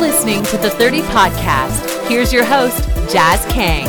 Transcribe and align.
listening 0.00 0.44
to 0.44 0.56
the 0.56 0.70
30 0.70 1.00
Podcast. 1.02 2.06
Here's 2.08 2.32
your 2.32 2.44
host, 2.44 2.84
Jas 3.12 3.44
Kang. 3.52 3.86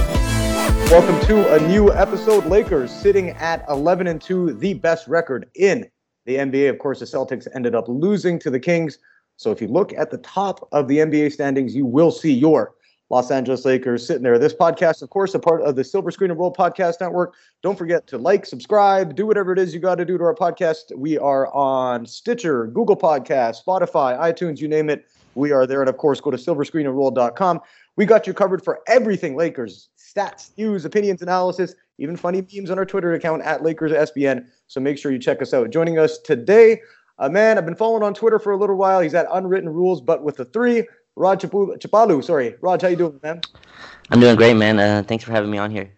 Welcome 0.90 1.20
to 1.28 1.54
a 1.54 1.68
new 1.68 1.94
episode. 1.94 2.48
Lakers 2.48 2.90
sitting 2.90 3.30
at 3.30 3.64
11 3.70 4.08
and 4.08 4.20
2, 4.20 4.54
the 4.54 4.74
best 4.74 5.08
record 5.08 5.48
in 5.54 5.88
the 6.26 6.38
NBA. 6.38 6.68
Of 6.68 6.80
course, 6.80 7.00
the 7.00 7.06
Celtics 7.06 7.48
ended 7.54 7.76
up 7.76 7.88
losing 7.88 8.40
to 8.40 8.50
the 8.50 8.60
Kings. 8.60 8.98
So 9.38 9.52
if 9.52 9.62
you 9.62 9.68
look 9.68 9.94
at 9.94 10.10
the 10.10 10.18
top 10.18 10.68
of 10.72 10.88
the 10.88 10.98
NBA 10.98 11.32
standings, 11.32 11.76
you 11.76 11.86
will 11.86 12.10
see 12.10 12.34
your 12.34 12.74
Los 13.10 13.32
Angeles 13.32 13.66
Lakers 13.66 14.06
sitting 14.06 14.22
there. 14.22 14.38
This 14.38 14.54
podcast, 14.54 15.02
of 15.02 15.10
course, 15.10 15.34
a 15.34 15.40
part 15.40 15.62
of 15.64 15.76
the 15.76 15.84
Silver 15.84 16.12
Screen 16.12 16.30
and 16.30 16.40
Roll 16.40 16.54
Podcast 16.54 17.02
Network. 17.02 17.34
Don't 17.64 17.78
forget 17.78 18.06
to 18.08 18.18
like, 18.20 18.46
subscribe, 18.46 19.16
do 19.16 19.26
whatever 19.26 19.52
it 19.52 19.58
is 19.58 19.74
you 19.74 19.80
got 19.80 19.96
to 19.96 20.06
do 20.06 20.18
to 20.18 20.24
our 20.24 20.36
podcast. 20.36 20.96
We 20.96 21.18
are 21.18 21.54
on 21.54 22.06
Stitcher, 22.06 22.68
Google 22.68 22.96
Podcast, 22.96 23.64
Spotify, 23.66 24.20
iTunes, 24.20 24.60
you 24.60 24.68
name 24.68 24.90
it. 24.90 25.08
We 25.34 25.52
are 25.52 25.66
there. 25.66 25.82
And 25.82 25.90
of 25.90 25.98
course, 25.98 26.22
go 26.22 26.30
to 26.30 26.38
silverscreenandroll.com. 26.38 27.62
We 27.96 28.06
got 28.06 28.28
you 28.28 28.34
covered 28.34 28.64
for 28.64 28.82
everything 28.88 29.36
Lakers 29.36 29.90
stats, 29.98 30.52
news, 30.58 30.86
opinions, 30.86 31.22
analysis, 31.22 31.76
even 31.98 32.16
funny 32.16 32.42
memes 32.54 32.70
on 32.70 32.78
our 32.78 32.86
Twitter 32.86 33.14
account 33.14 33.42
at 33.44 33.64
Lakers 33.64 33.92
SBN. 33.92 34.48
So 34.68 34.80
make 34.80 34.98
sure 34.98 35.12
you 35.12 35.20
check 35.20 35.42
us 35.42 35.54
out. 35.54 35.70
Joining 35.70 36.00
us 36.00 36.18
today, 36.20 36.82
a 37.20 37.30
man 37.30 37.58
I've 37.58 37.66
been 37.66 37.76
following 37.76 38.04
on 38.04 38.14
Twitter 38.14 38.40
for 38.40 38.52
a 38.52 38.58
little 38.58 38.76
while. 38.76 39.02
He's 39.02 39.14
at 39.14 39.28
Unwritten 39.32 39.70
Rules, 39.70 40.02
but 40.02 40.24
with 40.24 40.38
the 40.38 40.46
three. 40.46 40.88
Raj 41.16 41.42
Chapalu, 41.42 42.24
sorry. 42.24 42.56
Raj, 42.62 42.82
how 42.82 42.88
you 42.88 42.96
doing, 42.96 43.20
man? 43.22 43.42
I'm 44.10 44.20
doing 44.20 44.36
great, 44.36 44.56
man. 44.56 44.80
Uh, 44.80 45.04
thanks 45.06 45.24
for 45.24 45.32
having 45.32 45.52
me 45.52 45.58
on 45.58 45.72
here. 45.72 45.92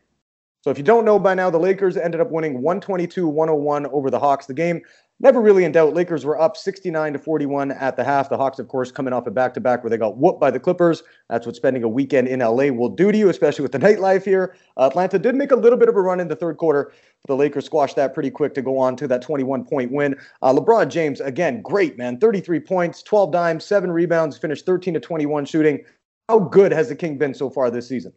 So 0.62 0.70
if 0.70 0.78
you 0.78 0.84
don't 0.84 1.06
know 1.06 1.18
by 1.18 1.34
now, 1.34 1.50
the 1.50 1.58
Lakers 1.58 1.98
ended 1.98 2.22
up 2.22 2.30
winning 2.30 2.62
122-101 2.62 3.92
over 3.92 4.12
the 4.12 4.20
Hawks. 4.20 4.46
The 4.46 4.54
game 4.54 4.82
never 5.22 5.42
really 5.42 5.64
in 5.64 5.72
doubt. 5.72 5.94
Lakers 5.94 6.26
were 6.26 6.40
up 6.40 6.58
69 6.58 7.14
to 7.14 7.20
41 7.20 7.72
at 7.72 7.96
the 7.96 8.04
half. 8.04 8.30
The 8.30 8.38
Hawks, 8.38 8.60
of 8.60 8.68
course, 8.68 8.92
coming 8.92 9.14
off 9.14 9.28
a 9.28 9.32
back 9.32 9.54
to 9.54 9.60
back 9.60 9.84
where 9.84 9.90
they 9.90 9.98
got 9.98 10.18
whooped 10.18 10.40
by 10.40 10.52
the 10.52 10.60
Clippers. 10.60 11.04
That's 11.30 11.46
what 11.46 11.56
spending 11.56 11.84
a 11.84 11.88
weekend 11.88 12.28
in 12.28 12.40
LA 12.40 12.68
will 12.68 12.90
do 12.90 13.12
to 13.12 13.18
you, 13.18 13.30
especially 13.30 13.64
with 13.64 13.72
the 13.72 13.80
nightlife 13.88 14.26
here. 14.26 14.56
Atlanta 14.78 15.20
did 15.20 15.36
make 15.36 15.52
a 15.52 15.56
little 15.56 15.78
bit 15.78 15.90
of 15.90 15.96
a 15.96 16.02
run 16.02 16.20
in 16.20 16.28
the 16.28 16.36
third 16.36 16.58
quarter. 16.58 16.92
The 17.28 17.36
Lakers 17.36 17.66
squashed 17.66 17.96
that 17.98 18.14
pretty 18.14 18.32
quick 18.32 18.54
to 18.56 18.62
go 18.62 18.78
on 18.78 18.96
to 18.98 19.08
that 19.08 19.22
21 19.22 19.66
point 19.66 19.92
win. 19.92 20.16
Uh, 20.42 20.54
LeBron 20.54 20.90
James, 20.90 21.22
again, 21.22 21.62
great, 21.62 21.98
man. 21.98 22.18
33 22.18 22.60
points, 22.60 23.04
12 23.04 23.32
dimes, 23.32 23.64
seven 23.64 23.92
rebounds, 23.92 24.38
finished 24.38 24.66
13 24.66 24.96
to 24.96 25.00
21 25.00 25.46
shooting. 25.46 25.84
How 26.30 26.40
good 26.40 26.72
has 26.72 26.90
the 26.90 26.96
King 26.96 27.18
been 27.18 27.34
so 27.34 27.50
far 27.50 27.70
this 27.70 27.88
season? 27.88 28.14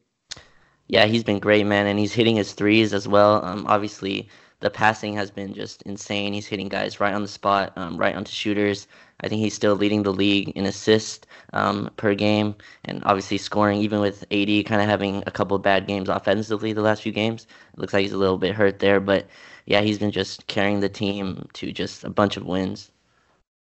Yeah, 0.87 1.07
he's 1.07 1.25
been 1.25 1.39
great, 1.39 1.67
man, 1.67 1.87
and 1.87 1.99
he's 1.99 2.13
hitting 2.13 2.37
his 2.37 2.53
threes 2.53 2.93
as 2.93 3.09
well. 3.09 3.45
Um, 3.45 3.67
obviously, 3.67 4.29
the 4.61 4.71
passing 4.71 5.15
has 5.15 5.31
been 5.31 5.53
just 5.53 5.83
insane. 5.83 6.33
He's 6.33 6.47
hitting 6.47 6.69
guys 6.69 7.01
right 7.01 7.15
on 7.15 7.23
the 7.23 7.29
spot, 7.29 7.73
um, 7.77 7.97
right 7.97 8.15
onto 8.15 8.33
shooters. 8.33 8.87
I 9.21 9.29
think 9.29 9.41
he's 9.41 9.55
still 9.55 9.75
leading 9.75 10.03
the 10.03 10.13
league 10.13 10.51
in 10.51 10.67
assists 10.67 11.27
um, 11.53 11.91
per 11.97 12.15
game, 12.15 12.55
and 12.85 13.03
obviously 13.05 13.39
scoring. 13.39 13.81
Even 13.81 14.01
with 14.01 14.23
AD 14.31 14.67
kind 14.67 14.83
of 14.83 14.89
having 14.89 15.23
a 15.27 15.31
couple 15.31 15.57
of 15.57 15.63
bad 15.63 15.87
games 15.87 16.09
offensively 16.09 16.73
the 16.73 16.83
last 16.83 17.03
few 17.03 17.13
games, 17.13 17.47
it 17.73 17.79
looks 17.79 17.93
like 17.93 18.03
he's 18.03 18.13
a 18.13 18.19
little 18.19 18.39
bit 18.39 18.55
hurt 18.55 18.79
there. 18.79 19.01
But 19.01 19.27
yeah, 19.67 19.81
he's 19.81 19.99
been 19.99 20.11
just 20.11 20.47
carrying 20.47 20.81
the 20.81 20.89
team 20.89 21.49
to 21.55 21.73
just 21.73 22.05
a 22.05 22.11
bunch 22.11 22.37
of 22.37 22.45
wins. 22.45 22.91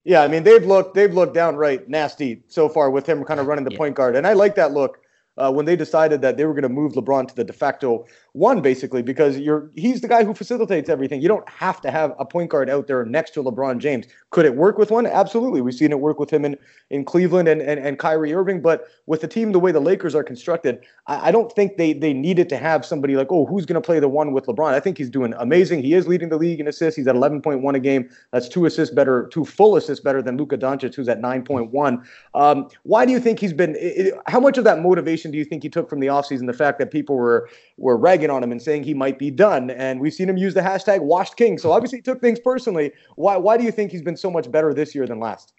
Yeah, 0.05 0.21
I 0.21 0.27
mean 0.27 0.43
they've 0.43 0.65
looked 0.65 0.95
they've 0.95 1.13
looked 1.13 1.33
downright 1.33 1.87
nasty 1.87 2.43
so 2.47 2.67
far 2.67 2.89
with 2.89 3.07
him 3.07 3.23
kind 3.23 3.39
of 3.39 3.47
running 3.47 3.63
the 3.63 3.71
yeah. 3.71 3.77
point 3.77 3.95
guard, 3.95 4.15
and 4.15 4.27
I 4.27 4.33
like 4.33 4.55
that 4.55 4.73
look 4.73 5.02
uh, 5.37 5.51
when 5.51 5.65
they 5.65 5.75
decided 5.75 6.21
that 6.21 6.37
they 6.37 6.45
were 6.45 6.53
going 6.53 6.63
to 6.63 6.69
move 6.69 6.93
LeBron 6.93 7.27
to 7.27 7.35
the 7.35 7.43
de 7.43 7.53
facto 7.53 8.05
one, 8.33 8.61
basically, 8.61 9.01
because 9.01 9.37
you're 9.37 9.71
he's 9.75 10.01
the 10.01 10.07
guy 10.07 10.23
who 10.23 10.33
facilitates 10.33 10.89
everything. 10.89 11.21
You 11.21 11.27
don't 11.27 11.47
have 11.49 11.81
to 11.81 11.91
have 11.91 12.13
a 12.19 12.25
point 12.25 12.49
guard 12.49 12.69
out 12.69 12.87
there 12.87 13.05
next 13.05 13.31
to 13.31 13.43
LeBron 13.43 13.79
James. 13.79 14.05
Could 14.33 14.45
it 14.45 14.55
work 14.55 14.79
with 14.79 14.89
one? 14.89 15.05
Absolutely. 15.05 15.61
We've 15.61 15.75
seen 15.75 15.91
it 15.91 15.99
work 15.99 16.19
with 16.19 16.33
him 16.33 16.43
in, 16.43 16.57
in 16.89 17.05
Cleveland 17.05 17.47
and, 17.47 17.61
and, 17.61 17.79
and 17.79 17.99
Kyrie 17.99 18.33
Irving. 18.33 18.63
But 18.63 18.87
with 19.05 19.21
the 19.21 19.27
team 19.27 19.51
the 19.51 19.59
way 19.59 19.71
the 19.71 19.79
Lakers 19.79 20.15
are 20.15 20.23
constructed, 20.23 20.83
I, 21.05 21.27
I 21.29 21.31
don't 21.31 21.51
think 21.51 21.77
they 21.77 21.93
they 21.93 22.13
needed 22.13 22.49
to 22.49 22.57
have 22.57 22.83
somebody 22.83 23.15
like, 23.15 23.27
oh, 23.29 23.45
who's 23.45 23.67
going 23.67 23.79
to 23.79 23.85
play 23.85 23.99
the 23.99 24.09
one 24.09 24.31
with 24.31 24.47
LeBron? 24.47 24.73
I 24.73 24.79
think 24.79 24.97
he's 24.97 25.11
doing 25.11 25.35
amazing. 25.37 25.83
He 25.83 25.93
is 25.93 26.07
leading 26.07 26.29
the 26.29 26.37
league 26.37 26.59
in 26.59 26.67
assists. 26.67 26.97
He's 26.97 27.05
at 27.05 27.13
11.1 27.13 27.75
a 27.75 27.79
game. 27.79 28.09
That's 28.31 28.49
two 28.49 28.65
assists 28.65 28.93
better, 28.93 29.29
two 29.31 29.45
full 29.45 29.75
assists 29.75 30.03
better 30.03 30.23
than 30.23 30.35
Luka 30.35 30.57
Doncic, 30.57 30.95
who's 30.95 31.07
at 31.07 31.21
9.1. 31.21 32.03
Um, 32.33 32.69
why 32.81 33.05
do 33.05 33.11
you 33.11 33.19
think 33.19 33.37
he's 33.37 33.53
been? 33.53 33.75
It, 33.77 34.15
how 34.25 34.39
much 34.39 34.57
of 34.57 34.63
that 34.63 34.79
motivation 34.79 35.29
do 35.29 35.37
you 35.37 35.45
think 35.45 35.61
he 35.61 35.69
took 35.69 35.87
from 35.87 35.99
the 35.99 36.07
offseason? 36.07 36.47
The 36.47 36.53
fact 36.53 36.79
that 36.79 36.89
people 36.89 37.17
were 37.17 37.49
were 37.77 37.97
ragging 37.97 38.31
on 38.31 38.43
him 38.43 38.51
and 38.51 38.61
saying 38.61 38.81
he 38.83 38.95
might 38.95 39.19
be 39.19 39.29
done. 39.29 39.69
And 39.69 39.99
we've 39.99 40.13
seen 40.13 40.27
him 40.27 40.37
use 40.37 40.55
the 40.55 40.61
hashtag 40.61 41.01
washed 41.01 41.37
king. 41.37 41.59
So 41.59 41.71
obviously 41.71 41.99
he 41.99 42.01
took 42.01 42.19
things 42.19 42.39
personally. 42.39 42.91
Why 43.15 43.37
why 43.37 43.57
do 43.57 43.63
you 43.63 43.71
think 43.71 43.91
he's 43.91 44.01
been 44.01 44.17
so 44.23 44.31
much 44.31 44.49
better 44.49 44.73
this 44.73 44.95
year 44.95 45.05
than 45.05 45.19
last? 45.19 45.53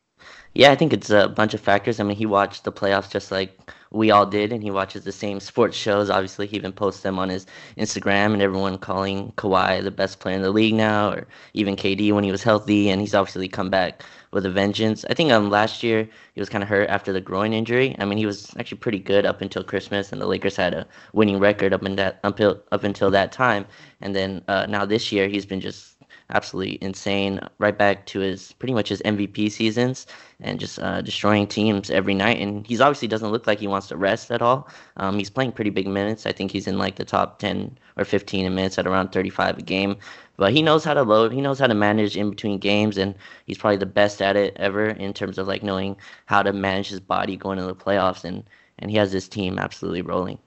Yeah, 0.55 0.71
I 0.71 0.77
think 0.77 0.93
it's 0.93 1.11
a 1.11 1.29
bunch 1.29 1.55
of 1.55 1.61
factors. 1.61 2.01
I 2.01 2.05
mean, 2.05 2.17
he 2.17 2.27
watched 2.27 2.65
the 2.65 2.73
playoffs 2.73 3.11
just 3.11 3.31
like 3.31 3.51
we 3.91 4.11
all 4.11 4.25
did, 4.25 4.53
and 4.53 4.63
he 4.63 4.71
watches 4.71 5.05
the 5.05 5.13
same 5.13 5.39
sports 5.41 5.77
shows. 5.77 6.09
Obviously, 6.11 6.47
he 6.47 6.57
even 6.57 6.73
posts 6.73 7.03
them 7.03 7.19
on 7.19 7.29
his 7.29 7.47
Instagram, 7.77 8.33
and 8.33 8.41
everyone 8.41 8.79
calling 8.79 9.33
Kawhi 9.37 9.83
the 9.83 9.91
best 9.91 10.21
player 10.21 10.37
in 10.37 10.43
the 10.43 10.51
league 10.51 10.75
now, 10.75 11.11
or 11.11 11.27
even 11.55 11.77
KD 11.77 12.13
when 12.13 12.25
he 12.25 12.33
was 12.33 12.43
healthy, 12.43 12.89
and 12.89 13.01
he's 13.01 13.15
obviously 13.15 13.49
come 13.49 13.69
back 13.69 14.03
with 14.33 14.47
a 14.47 14.51
vengeance. 14.51 15.05
I 15.11 15.15
think 15.15 15.33
um 15.33 15.51
last 15.51 15.83
year 15.83 16.09
he 16.35 16.41
was 16.41 16.49
kind 16.49 16.63
of 16.63 16.69
hurt 16.69 16.89
after 16.89 17.13
the 17.13 17.21
groin 17.21 17.53
injury. 17.53 17.95
I 17.99 18.05
mean, 18.05 18.19
he 18.19 18.27
was 18.27 18.55
actually 18.59 18.79
pretty 18.79 19.01
good 19.01 19.27
up 19.27 19.43
until 19.43 19.65
Christmas, 19.65 20.13
and 20.13 20.21
the 20.21 20.27
Lakers 20.27 20.57
had 20.57 20.75
a 20.75 20.87
winning 21.13 21.39
record 21.41 21.73
up 21.73 21.85
in 21.85 21.97
that 21.97 22.21
until 22.25 22.63
up 22.73 22.85
until 22.85 23.11
that 23.11 23.33
time. 23.33 23.67
And 24.01 24.15
then 24.15 24.43
uh, 24.49 24.67
now 24.69 24.85
this 24.85 25.13
year 25.13 25.29
he's 25.29 25.47
been 25.47 25.61
just 25.61 25.94
absolutely 26.35 26.79
insane. 26.83 27.41
Right 27.59 27.77
back 27.77 28.07
to 28.07 28.21
his 28.21 28.53
pretty 28.53 28.75
much 28.75 28.89
his 28.89 29.01
MVP 29.03 29.51
seasons 29.51 30.07
and 30.41 30.61
just 30.61 30.79
uh, 30.81 31.01
destroying 31.01 31.47
teams 31.47 31.91
every 31.91 32.15
night. 32.15 32.39
And 32.39 32.67
he's 32.67 32.81
obviously 32.81 33.09
doesn't 33.09 33.31
look 33.31 33.47
like 33.47 33.61
he 33.61 33.67
wants 33.67 33.89
to 33.89 33.97
rest 33.97 34.31
at 34.31 34.43
all. 34.43 34.69
Um, 34.97 35.19
he's 35.19 35.31
playing 35.31 35.53
pretty 35.53 35.71
big 35.71 35.87
minutes. 35.87 36.27
I 36.27 36.33
think 36.33 36.51
he's 36.51 36.67
in 36.67 36.77
like 36.77 36.97
the 36.97 37.05
top 37.05 37.39
10 37.39 37.79
or 37.97 38.05
15 38.05 38.45
in 38.45 38.55
minutes 38.55 38.79
at 38.79 38.87
around 38.87 39.13
35 39.13 39.59
a 39.59 39.63
game. 39.63 39.97
But 40.37 40.53
he 40.53 40.63
knows 40.63 40.85
how 40.85 40.95
to 40.95 41.03
load. 41.03 41.33
He 41.33 41.41
knows 41.41 41.61
how 41.61 41.69
to 41.69 41.75
manage 41.75 42.17
in 42.17 42.29
between 42.29 42.59
games, 42.59 42.99
and 42.99 43.15
he's 43.47 43.57
probably 43.57 43.77
the 43.77 43.87
best 43.87 44.21
at 44.21 44.37
it 44.37 44.57
ever 44.57 44.89
in 44.89 45.15
terms 45.15 45.39
of 45.39 45.47
like 45.47 45.63
knowing 45.63 45.97
how 46.27 46.43
to 46.43 46.53
manage 46.53 46.89
his 46.89 46.99
body 46.99 47.37
going 47.37 47.59
into 47.59 47.73
the 47.73 47.79
playoffs. 47.79 48.25
And 48.25 48.43
and 48.81 48.91
he 48.91 48.97
has 48.97 49.13
his 49.13 49.29
team 49.29 49.61
absolutely 49.61 50.03
rolling. 50.03 50.39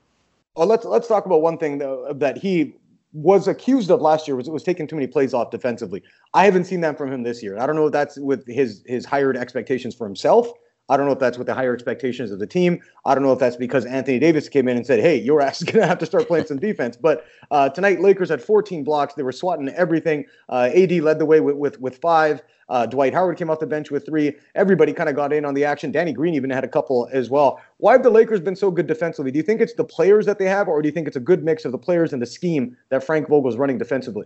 Oh, 0.57 0.65
let's 0.65 0.83
let's 0.83 1.07
talk 1.07 1.25
about 1.25 1.41
one 1.41 1.57
thing 1.57 1.77
though 1.77 2.11
that 2.13 2.37
he 2.37 2.75
was 3.13 3.47
accused 3.47 3.90
of 3.90 4.01
last 4.01 4.28
year 4.28 4.35
was 4.35 4.47
it 4.47 4.51
was 4.51 4.63
taking 4.63 4.88
too 4.88 4.95
many 4.95 5.07
plays 5.07 5.34
off 5.34 5.51
defensively. 5.51 6.03
I 6.34 6.45
haven't 6.45 6.66
seen 6.66 6.81
that 6.81 6.97
from 6.97 7.12
him 7.12 7.23
this 7.23 7.41
year. 7.41 7.57
I 7.57 7.66
don't 7.66 7.75
know 7.75 7.88
if 7.88 7.94
that's 7.94 8.18
with 8.19 8.45
his 8.47 8.84
his 8.85 9.06
hired 9.06 9.38
expectations 9.38 9.95
for 9.95 10.06
himself. 10.06 10.51
I 10.89 10.97
don't 10.97 11.05
know 11.05 11.11
if 11.11 11.19
that's 11.19 11.37
with 11.37 11.47
the 11.47 11.53
higher 11.53 11.73
expectations 11.73 12.31
of 12.31 12.39
the 12.39 12.47
team. 12.47 12.81
I 13.05 13.13
don't 13.13 13.23
know 13.23 13.33
if 13.33 13.39
that's 13.39 13.57
because 13.57 13.85
Anthony 13.85 14.19
Davis 14.19 14.47
came 14.47 14.67
in 14.67 14.77
and 14.77 14.85
said, 14.85 14.99
"Hey, 14.99 15.17
your 15.17 15.41
ass 15.41 15.61
is 15.61 15.65
going 15.65 15.81
to 15.81 15.87
have 15.87 15.99
to 15.99 16.05
start 16.05 16.27
playing 16.27 16.45
some 16.45 16.59
defense." 16.59 16.95
But 16.95 17.25
uh, 17.51 17.69
tonight, 17.69 18.01
Lakers 18.01 18.29
had 18.29 18.41
14 18.41 18.83
blocks. 18.83 19.13
They 19.13 19.23
were 19.23 19.31
swatting 19.31 19.67
everything. 19.69 20.25
Uh, 20.49 20.69
AD 20.73 20.91
led 20.91 21.19
the 21.19 21.25
way 21.25 21.39
with 21.41 21.55
with, 21.57 21.79
with 21.81 21.97
five. 21.97 22.41
Uh, 22.69 22.85
Dwight 22.85 23.13
Howard 23.13 23.37
came 23.37 23.49
off 23.49 23.59
the 23.59 23.67
bench 23.67 23.91
with 23.91 24.05
three. 24.05 24.33
Everybody 24.55 24.91
kind 24.91 25.07
of 25.07 25.15
got 25.15 25.31
in 25.31 25.45
on 25.45 25.53
the 25.53 25.63
action. 25.63 25.91
Danny 25.91 26.11
Green 26.11 26.33
even 26.33 26.49
had 26.49 26.65
a 26.65 26.67
couple 26.67 27.07
as 27.13 27.29
well. 27.29 27.61
Why 27.77 27.93
have 27.93 28.03
the 28.03 28.09
Lakers 28.09 28.41
been 28.41 28.57
so 28.57 28.71
good 28.71 28.87
defensively? 28.87 29.31
Do 29.31 29.37
you 29.37 29.43
think 29.43 29.61
it's 29.61 29.73
the 29.75 29.85
players 29.85 30.25
that 30.25 30.37
they 30.37 30.45
have, 30.45 30.67
or 30.67 30.81
do 30.81 30.87
you 30.87 30.91
think 30.91 31.07
it's 31.07 31.15
a 31.15 31.21
good 31.21 31.43
mix 31.43 31.63
of 31.63 31.71
the 31.71 31.77
players 31.77 32.11
and 32.11 32.21
the 32.21 32.25
scheme 32.25 32.75
that 32.89 33.03
Frank 33.03 33.29
Vogel's 33.29 33.55
running 33.55 33.77
defensively? 33.77 34.25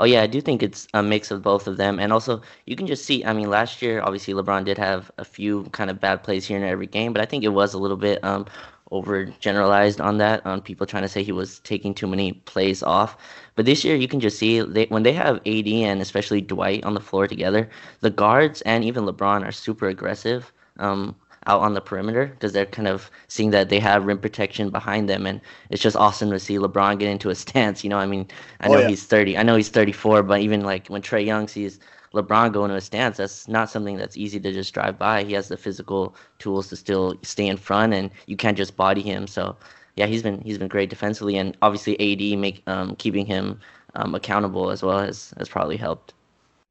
Oh 0.00 0.04
yeah, 0.04 0.22
I 0.22 0.26
do 0.26 0.40
think 0.40 0.62
it's 0.64 0.88
a 0.94 1.02
mix 1.02 1.30
of 1.30 1.42
both 1.42 1.66
of 1.68 1.76
them, 1.76 2.00
and 2.00 2.12
also 2.12 2.40
you 2.66 2.74
can 2.74 2.86
just 2.88 3.04
see. 3.04 3.24
I 3.24 3.32
mean, 3.32 3.48
last 3.50 3.80
year 3.82 4.00
obviously 4.02 4.34
LeBron 4.34 4.64
did 4.64 4.78
have 4.78 5.10
a 5.18 5.24
few 5.24 5.64
kind 5.72 5.90
of 5.90 6.00
bad 6.00 6.22
plays 6.24 6.44
here 6.46 6.56
in 6.56 6.64
every 6.64 6.86
game, 6.88 7.12
but 7.12 7.20
I 7.22 7.26
think 7.26 7.44
it 7.44 7.50
was 7.50 7.72
a 7.74 7.78
little 7.78 7.96
bit 7.98 8.22
um, 8.24 8.46
over 8.90 9.26
generalized 9.40 10.00
on 10.00 10.16
that 10.18 10.44
on 10.46 10.60
people 10.62 10.86
trying 10.86 11.02
to 11.04 11.08
say 11.08 11.22
he 11.22 11.30
was 11.32 11.60
taking 11.60 11.94
too 11.94 12.06
many 12.08 12.32
plays 12.32 12.82
off. 12.82 13.16
But 13.54 13.66
this 13.66 13.84
year 13.84 13.94
you 13.94 14.08
can 14.08 14.20
just 14.20 14.38
see 14.38 14.60
they, 14.60 14.86
when 14.86 15.02
they 15.04 15.12
have 15.12 15.36
AD 15.46 15.68
and 15.84 16.00
especially 16.00 16.40
Dwight 16.40 16.82
on 16.84 16.94
the 16.94 17.00
floor 17.00 17.28
together, 17.28 17.68
the 18.00 18.10
guards 18.10 18.62
and 18.62 18.82
even 18.84 19.04
LeBron 19.04 19.46
are 19.46 19.52
super 19.52 19.86
aggressive. 19.88 20.52
Um, 20.78 21.14
out 21.46 21.60
on 21.60 21.74
the 21.74 21.80
perimeter 21.80 22.26
because 22.26 22.52
they're 22.52 22.66
kind 22.66 22.88
of 22.88 23.10
seeing 23.28 23.50
that 23.50 23.68
they 23.68 23.80
have 23.80 24.04
rim 24.04 24.18
protection 24.18 24.70
behind 24.70 25.08
them 25.08 25.26
and 25.26 25.40
it's 25.70 25.82
just 25.82 25.96
awesome 25.96 26.30
to 26.30 26.38
see 26.38 26.58
LeBron 26.58 26.98
get 26.98 27.08
into 27.08 27.30
a 27.30 27.34
stance 27.34 27.82
you 27.82 27.88
know 27.90 27.98
I 27.98 28.06
mean 28.06 28.26
I 28.60 28.68
oh, 28.68 28.72
know 28.72 28.78
oh, 28.78 28.82
yeah. 28.82 28.88
he's 28.88 29.04
30 29.04 29.38
I 29.38 29.42
know 29.42 29.56
he's 29.56 29.70
34 29.70 30.22
but 30.22 30.40
even 30.40 30.62
like 30.62 30.88
when 30.88 31.02
Trae 31.02 31.24
Young 31.24 31.48
sees 31.48 31.80
LeBron 32.14 32.52
going 32.52 32.70
to 32.70 32.76
a 32.76 32.80
stance, 32.80 33.18
that's 33.18 33.46
not 33.46 33.70
something 33.70 33.96
that's 33.96 34.16
easy 34.16 34.40
to 34.40 34.52
just 34.52 34.74
drive 34.74 34.98
by. 34.98 35.22
He 35.22 35.32
has 35.34 35.48
the 35.48 35.56
physical 35.56 36.16
tools 36.38 36.68
to 36.68 36.76
still 36.76 37.14
stay 37.22 37.46
in 37.46 37.56
front, 37.56 37.94
and 37.94 38.10
you 38.26 38.36
can't 38.36 38.56
just 38.56 38.76
body 38.76 39.00
him. 39.00 39.26
So, 39.26 39.56
yeah, 39.96 40.06
he's 40.06 40.22
been 40.22 40.40
he's 40.40 40.58
been 40.58 40.68
great 40.68 40.90
defensively, 40.90 41.36
and 41.36 41.56
obviously 41.62 41.94
AD 42.00 42.38
make 42.38 42.62
um, 42.66 42.96
keeping 42.96 43.26
him 43.26 43.60
um, 43.94 44.14
accountable 44.14 44.70
as 44.70 44.82
well 44.82 44.98
has 44.98 45.32
has 45.38 45.48
probably 45.48 45.76
helped. 45.76 46.12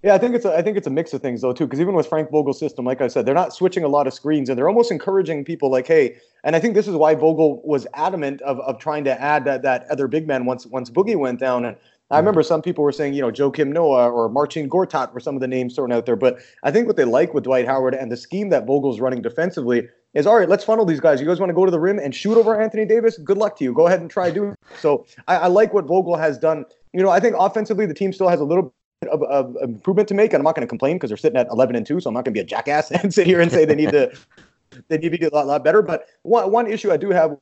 Yeah, 0.02 0.16
I 0.16 0.18
think 0.18 0.34
it's 0.34 0.46
a, 0.46 0.56
I 0.56 0.62
think 0.62 0.78
it's 0.78 0.88
a 0.88 0.92
mix 0.92 1.14
of 1.14 1.22
things 1.22 1.42
though 1.42 1.52
too, 1.52 1.66
because 1.66 1.82
even 1.82 1.94
with 1.94 2.08
Frank 2.08 2.32
Vogel's 2.32 2.58
system, 2.58 2.86
like 2.86 3.02
I 3.02 3.10
said, 3.10 3.26
they're 3.26 3.36
not 3.36 3.54
switching 3.54 3.84
a 3.84 3.90
lot 3.90 4.08
of 4.08 4.14
screens, 4.14 4.48
and 4.48 4.58
they're 4.58 4.70
almost 4.70 4.92
encouraging 4.92 5.44
people 5.44 5.70
like, 5.70 5.88
hey, 5.88 6.16
and 6.46 6.56
I 6.56 6.60
think 6.62 6.74
this 6.74 6.88
is 6.88 6.96
why 6.96 7.16
Vogel 7.16 7.62
was 7.66 7.86
adamant 7.94 8.42
of, 8.44 8.62
of 8.62 8.80
trying 8.80 9.04
to 9.04 9.22
add 9.22 9.44
that 9.44 9.62
that 9.64 9.86
other 9.92 10.08
big 10.08 10.26
man 10.26 10.46
once 10.46 10.66
once 10.66 10.90
Boogie 10.90 11.18
went 11.18 11.40
down, 11.40 11.66
and 11.66 11.76
I 12.12 12.18
remember 12.18 12.44
some 12.44 12.62
people 12.62 12.84
were 12.84 12.94
saying, 12.94 13.14
you 13.14 13.22
know, 13.22 13.30
Joakim 13.30 13.68
Noah 13.68 14.10
or 14.10 14.30
Marcin 14.30 14.70
Gortat 14.70 15.14
were 15.14 15.20
some 15.20 15.36
of 15.36 15.42
the 15.42 15.48
names 15.48 15.76
thrown 15.76 15.92
out 15.92 16.06
there. 16.06 16.16
But 16.16 16.40
I 16.64 16.72
think 16.72 16.88
what 16.88 16.96
they 16.96 17.06
like 17.06 17.34
with 17.34 17.44
Dwight 17.44 17.68
Howard 17.68 17.94
and 17.94 18.12
the 18.12 18.18
scheme 18.18 18.50
that 18.50 18.66
Vogel's 18.66 19.00
running 19.00 19.22
defensively, 19.22 19.88
is 20.16 20.26
all 20.26 20.38
right, 20.38 20.50
let's 20.50 20.64
funnel 20.64 20.86
these 20.86 21.00
guys. 21.00 21.20
You 21.20 21.28
guys 21.28 21.40
want 21.40 21.50
to 21.50 21.54
go 21.54 21.66
to 21.66 21.72
the 21.72 21.80
rim 21.80 22.00
and 22.00 22.16
shoot 22.16 22.38
over 22.38 22.60
Anthony 22.60 22.86
Davis? 22.86 23.18
Good 23.18 23.38
luck 23.38 23.58
to 23.58 23.64
you. 23.64 23.74
Go 23.74 23.86
ahead 23.86 24.00
and 24.00 24.10
try 24.10 24.32
doing 24.32 24.52
it. 24.52 24.58
So 24.80 25.06
I, 25.28 25.36
I 25.36 25.48
like 25.48 25.74
what 25.74 25.86
Vogel 25.86 26.16
has 26.16 26.40
done. 26.40 26.66
You 26.94 27.04
know, 27.04 27.10
I 27.10 27.20
think 27.20 27.36
offensively 27.38 27.86
the 27.86 27.94
team 27.94 28.12
still 28.12 28.30
has 28.30 28.40
a 28.40 28.46
little 28.46 28.74
of, 29.08 29.24
of 29.24 29.56
improvement 29.62 30.08
to 30.10 30.14
make, 30.14 30.34
and 30.34 30.42
I'm 30.42 30.44
not 30.44 30.56
going 30.56 30.66
to 30.66 30.70
complain 30.70 30.98
because 30.98 31.10
they're 31.10 31.18
sitting 31.18 31.40
at 31.40 31.48
11 31.48 31.76
and 31.76 31.86
2, 31.86 32.00
so 32.00 32.10
I'm 32.10 32.14
not 32.14 32.26
going 32.26 32.34
to 32.34 32.38
be 32.38 32.42
a 32.42 32.46
jackass 32.46 32.92
and 33.04 33.14
sit 33.14 33.28
here 33.28 33.40
and 33.42 33.52
say 33.52 33.66
they 33.66 33.76
need 33.76 33.92
to 33.92 34.12
they 34.88 34.98
need 34.98 35.12
to 35.12 35.18
be 35.18 35.26
a 35.26 35.30
lot, 35.30 35.48
lot 35.48 35.64
better. 35.64 35.82
But 35.82 36.06
one, 36.24 36.52
one 36.52 36.68
issue 36.68 36.92
I 36.92 36.98
do 36.98 37.10
have 37.12 37.38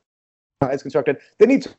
is 0.72 0.82
constructed, 0.82 1.18
they 1.38 1.46
need 1.46 1.62
to. 1.62 1.70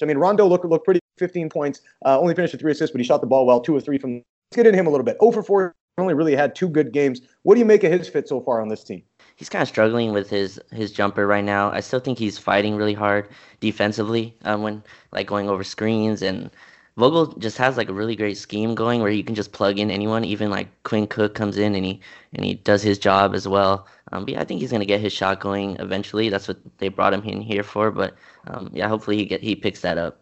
I 0.00 0.04
mean, 0.04 0.18
Rondo 0.18 0.46
looked 0.46 0.64
looked 0.64 0.84
pretty. 0.84 1.00
15 1.18 1.48
points, 1.48 1.80
uh, 2.06 2.16
only 2.16 2.32
finished 2.32 2.52
with 2.52 2.60
three 2.60 2.70
assists, 2.70 2.92
but 2.92 3.00
he 3.00 3.04
shot 3.04 3.20
the 3.20 3.26
ball 3.26 3.44
well, 3.44 3.60
two 3.60 3.74
or 3.74 3.80
three 3.80 3.98
from. 3.98 4.22
Let's 4.52 4.54
get 4.54 4.66
into 4.66 4.78
him 4.78 4.86
a 4.86 4.90
little 4.90 5.04
bit. 5.04 5.16
Over 5.18 5.42
for 5.42 5.72
4, 5.72 5.74
only 5.98 6.14
really 6.14 6.36
had 6.36 6.54
two 6.54 6.68
good 6.68 6.92
games. 6.92 7.20
What 7.42 7.56
do 7.56 7.58
you 7.58 7.66
make 7.66 7.82
of 7.82 7.90
his 7.90 8.08
fit 8.08 8.28
so 8.28 8.40
far 8.40 8.62
on 8.62 8.68
this 8.68 8.84
team? 8.84 9.02
he's 9.38 9.48
kind 9.48 9.62
of 9.62 9.68
struggling 9.68 10.12
with 10.12 10.28
his 10.28 10.60
his 10.72 10.90
jumper 10.90 11.26
right 11.26 11.44
now. 11.44 11.70
I 11.70 11.80
still 11.80 12.00
think 12.00 12.18
he's 12.18 12.38
fighting 12.38 12.74
really 12.74 12.92
hard 12.92 13.28
defensively 13.60 14.36
um, 14.42 14.62
when 14.62 14.82
like 15.12 15.28
going 15.28 15.48
over 15.48 15.62
screens 15.64 16.22
and 16.22 16.50
Vogel 16.98 17.28
just 17.38 17.56
has 17.58 17.76
like 17.76 17.88
a 17.88 17.92
really 17.92 18.16
great 18.16 18.36
scheme 18.36 18.74
going 18.74 19.00
where 19.00 19.10
you 19.10 19.22
can 19.22 19.36
just 19.36 19.52
plug 19.52 19.78
in 19.78 19.88
anyone. 19.88 20.24
Even 20.24 20.50
like 20.50 20.66
Quinn 20.82 21.06
Cook 21.06 21.32
comes 21.32 21.56
in 21.56 21.76
and 21.76 21.84
he 21.84 22.00
and 22.32 22.44
he 22.44 22.54
does 22.54 22.82
his 22.82 22.98
job 22.98 23.36
as 23.36 23.46
well. 23.46 23.86
Um, 24.10 24.24
but 24.24 24.34
yeah, 24.34 24.40
I 24.40 24.44
think 24.44 24.60
he's 24.60 24.72
gonna 24.72 24.84
get 24.84 25.00
his 25.00 25.12
shot 25.12 25.38
going 25.38 25.76
eventually. 25.76 26.28
That's 26.28 26.48
what 26.48 26.58
they 26.78 26.88
brought 26.88 27.14
him 27.14 27.22
in 27.22 27.40
here 27.40 27.62
for. 27.62 27.92
But 27.92 28.14
um, 28.48 28.70
yeah, 28.74 28.88
hopefully 28.88 29.16
he 29.16 29.26
get 29.26 29.40
he 29.40 29.54
picks 29.54 29.80
that 29.82 29.96
up. 29.96 30.18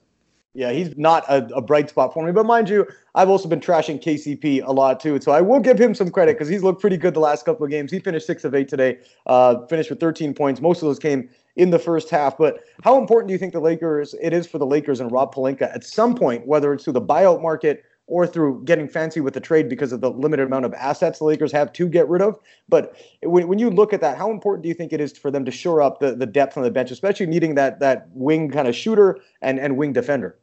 Yeah, 0.52 0.70
he's 0.72 0.96
not 0.98 1.24
a, 1.28 1.46
a, 1.54 1.60
bright 1.60 1.90
spot 1.90 2.14
for 2.14 2.24
me. 2.24 2.32
But 2.32 2.46
mind 2.46 2.70
you, 2.70 2.86
I've 3.14 3.28
also 3.28 3.46
been 3.46 3.60
trashing 3.60 4.02
KCP 4.02 4.62
a 4.64 4.72
lot 4.72 5.00
too. 5.00 5.20
So 5.20 5.32
I 5.32 5.42
will 5.42 5.60
give 5.60 5.78
him 5.78 5.94
some 5.94 6.10
credit 6.10 6.34
because 6.34 6.48
he's 6.48 6.62
looked 6.62 6.80
pretty 6.80 6.96
good 6.96 7.12
the 7.12 7.20
last 7.20 7.44
couple 7.44 7.64
of 7.64 7.70
games. 7.70 7.90
He 7.90 8.00
finished 8.00 8.26
six 8.26 8.42
of 8.42 8.54
eight 8.54 8.68
today, 8.68 8.98
uh, 9.26 9.66
finished 9.66 9.90
with 9.90 10.00
13 10.00 10.32
points. 10.32 10.62
Most 10.62 10.80
of 10.80 10.88
those 10.88 10.98
came 10.98 11.28
in 11.56 11.70
the 11.70 11.78
first 11.78 12.10
half. 12.10 12.38
But 12.38 12.60
how 12.82 12.98
important 12.98 13.28
do 13.28 13.32
you 13.32 13.38
think 13.38 13.52
the 13.52 13.60
Lakers 13.60 14.14
it 14.20 14.32
is 14.32 14.46
for 14.46 14.58
the 14.58 14.66
Lakers 14.66 15.00
and 15.00 15.10
Rob 15.10 15.34
Pelinka 15.34 15.74
at 15.74 15.84
some 15.84 16.14
point, 16.14 16.46
whether 16.46 16.72
it's 16.72 16.84
through 16.84 16.92
the 16.94 17.02
buyout 17.02 17.42
market 17.42 17.84
or 18.08 18.26
through 18.26 18.62
getting 18.64 18.86
fancy 18.86 19.20
with 19.20 19.34
the 19.34 19.40
trade 19.40 19.68
because 19.68 19.90
of 19.90 20.00
the 20.00 20.10
limited 20.10 20.46
amount 20.46 20.64
of 20.64 20.72
assets 20.74 21.18
the 21.18 21.24
Lakers 21.24 21.50
have 21.50 21.72
to 21.72 21.88
get 21.88 22.08
rid 22.08 22.22
of. 22.22 22.38
But 22.68 22.96
when, 23.22 23.48
when 23.48 23.58
you 23.58 23.68
look 23.68 23.92
at 23.92 24.00
that, 24.00 24.16
how 24.16 24.30
important 24.30 24.62
do 24.62 24.68
you 24.68 24.74
think 24.74 24.92
it 24.92 25.00
is 25.00 25.18
for 25.18 25.30
them 25.30 25.44
to 25.44 25.50
shore 25.50 25.82
up 25.82 25.98
the, 25.98 26.14
the 26.14 26.26
depth 26.26 26.56
on 26.56 26.62
the 26.62 26.70
bench, 26.70 26.90
especially 26.90 27.26
needing 27.26 27.56
that 27.56 27.80
that 27.80 28.08
wing 28.12 28.50
kind 28.50 28.68
of 28.68 28.76
shooter 28.76 29.18
and, 29.42 29.58
and 29.58 29.76
wing 29.76 29.92
defender? 29.92 30.36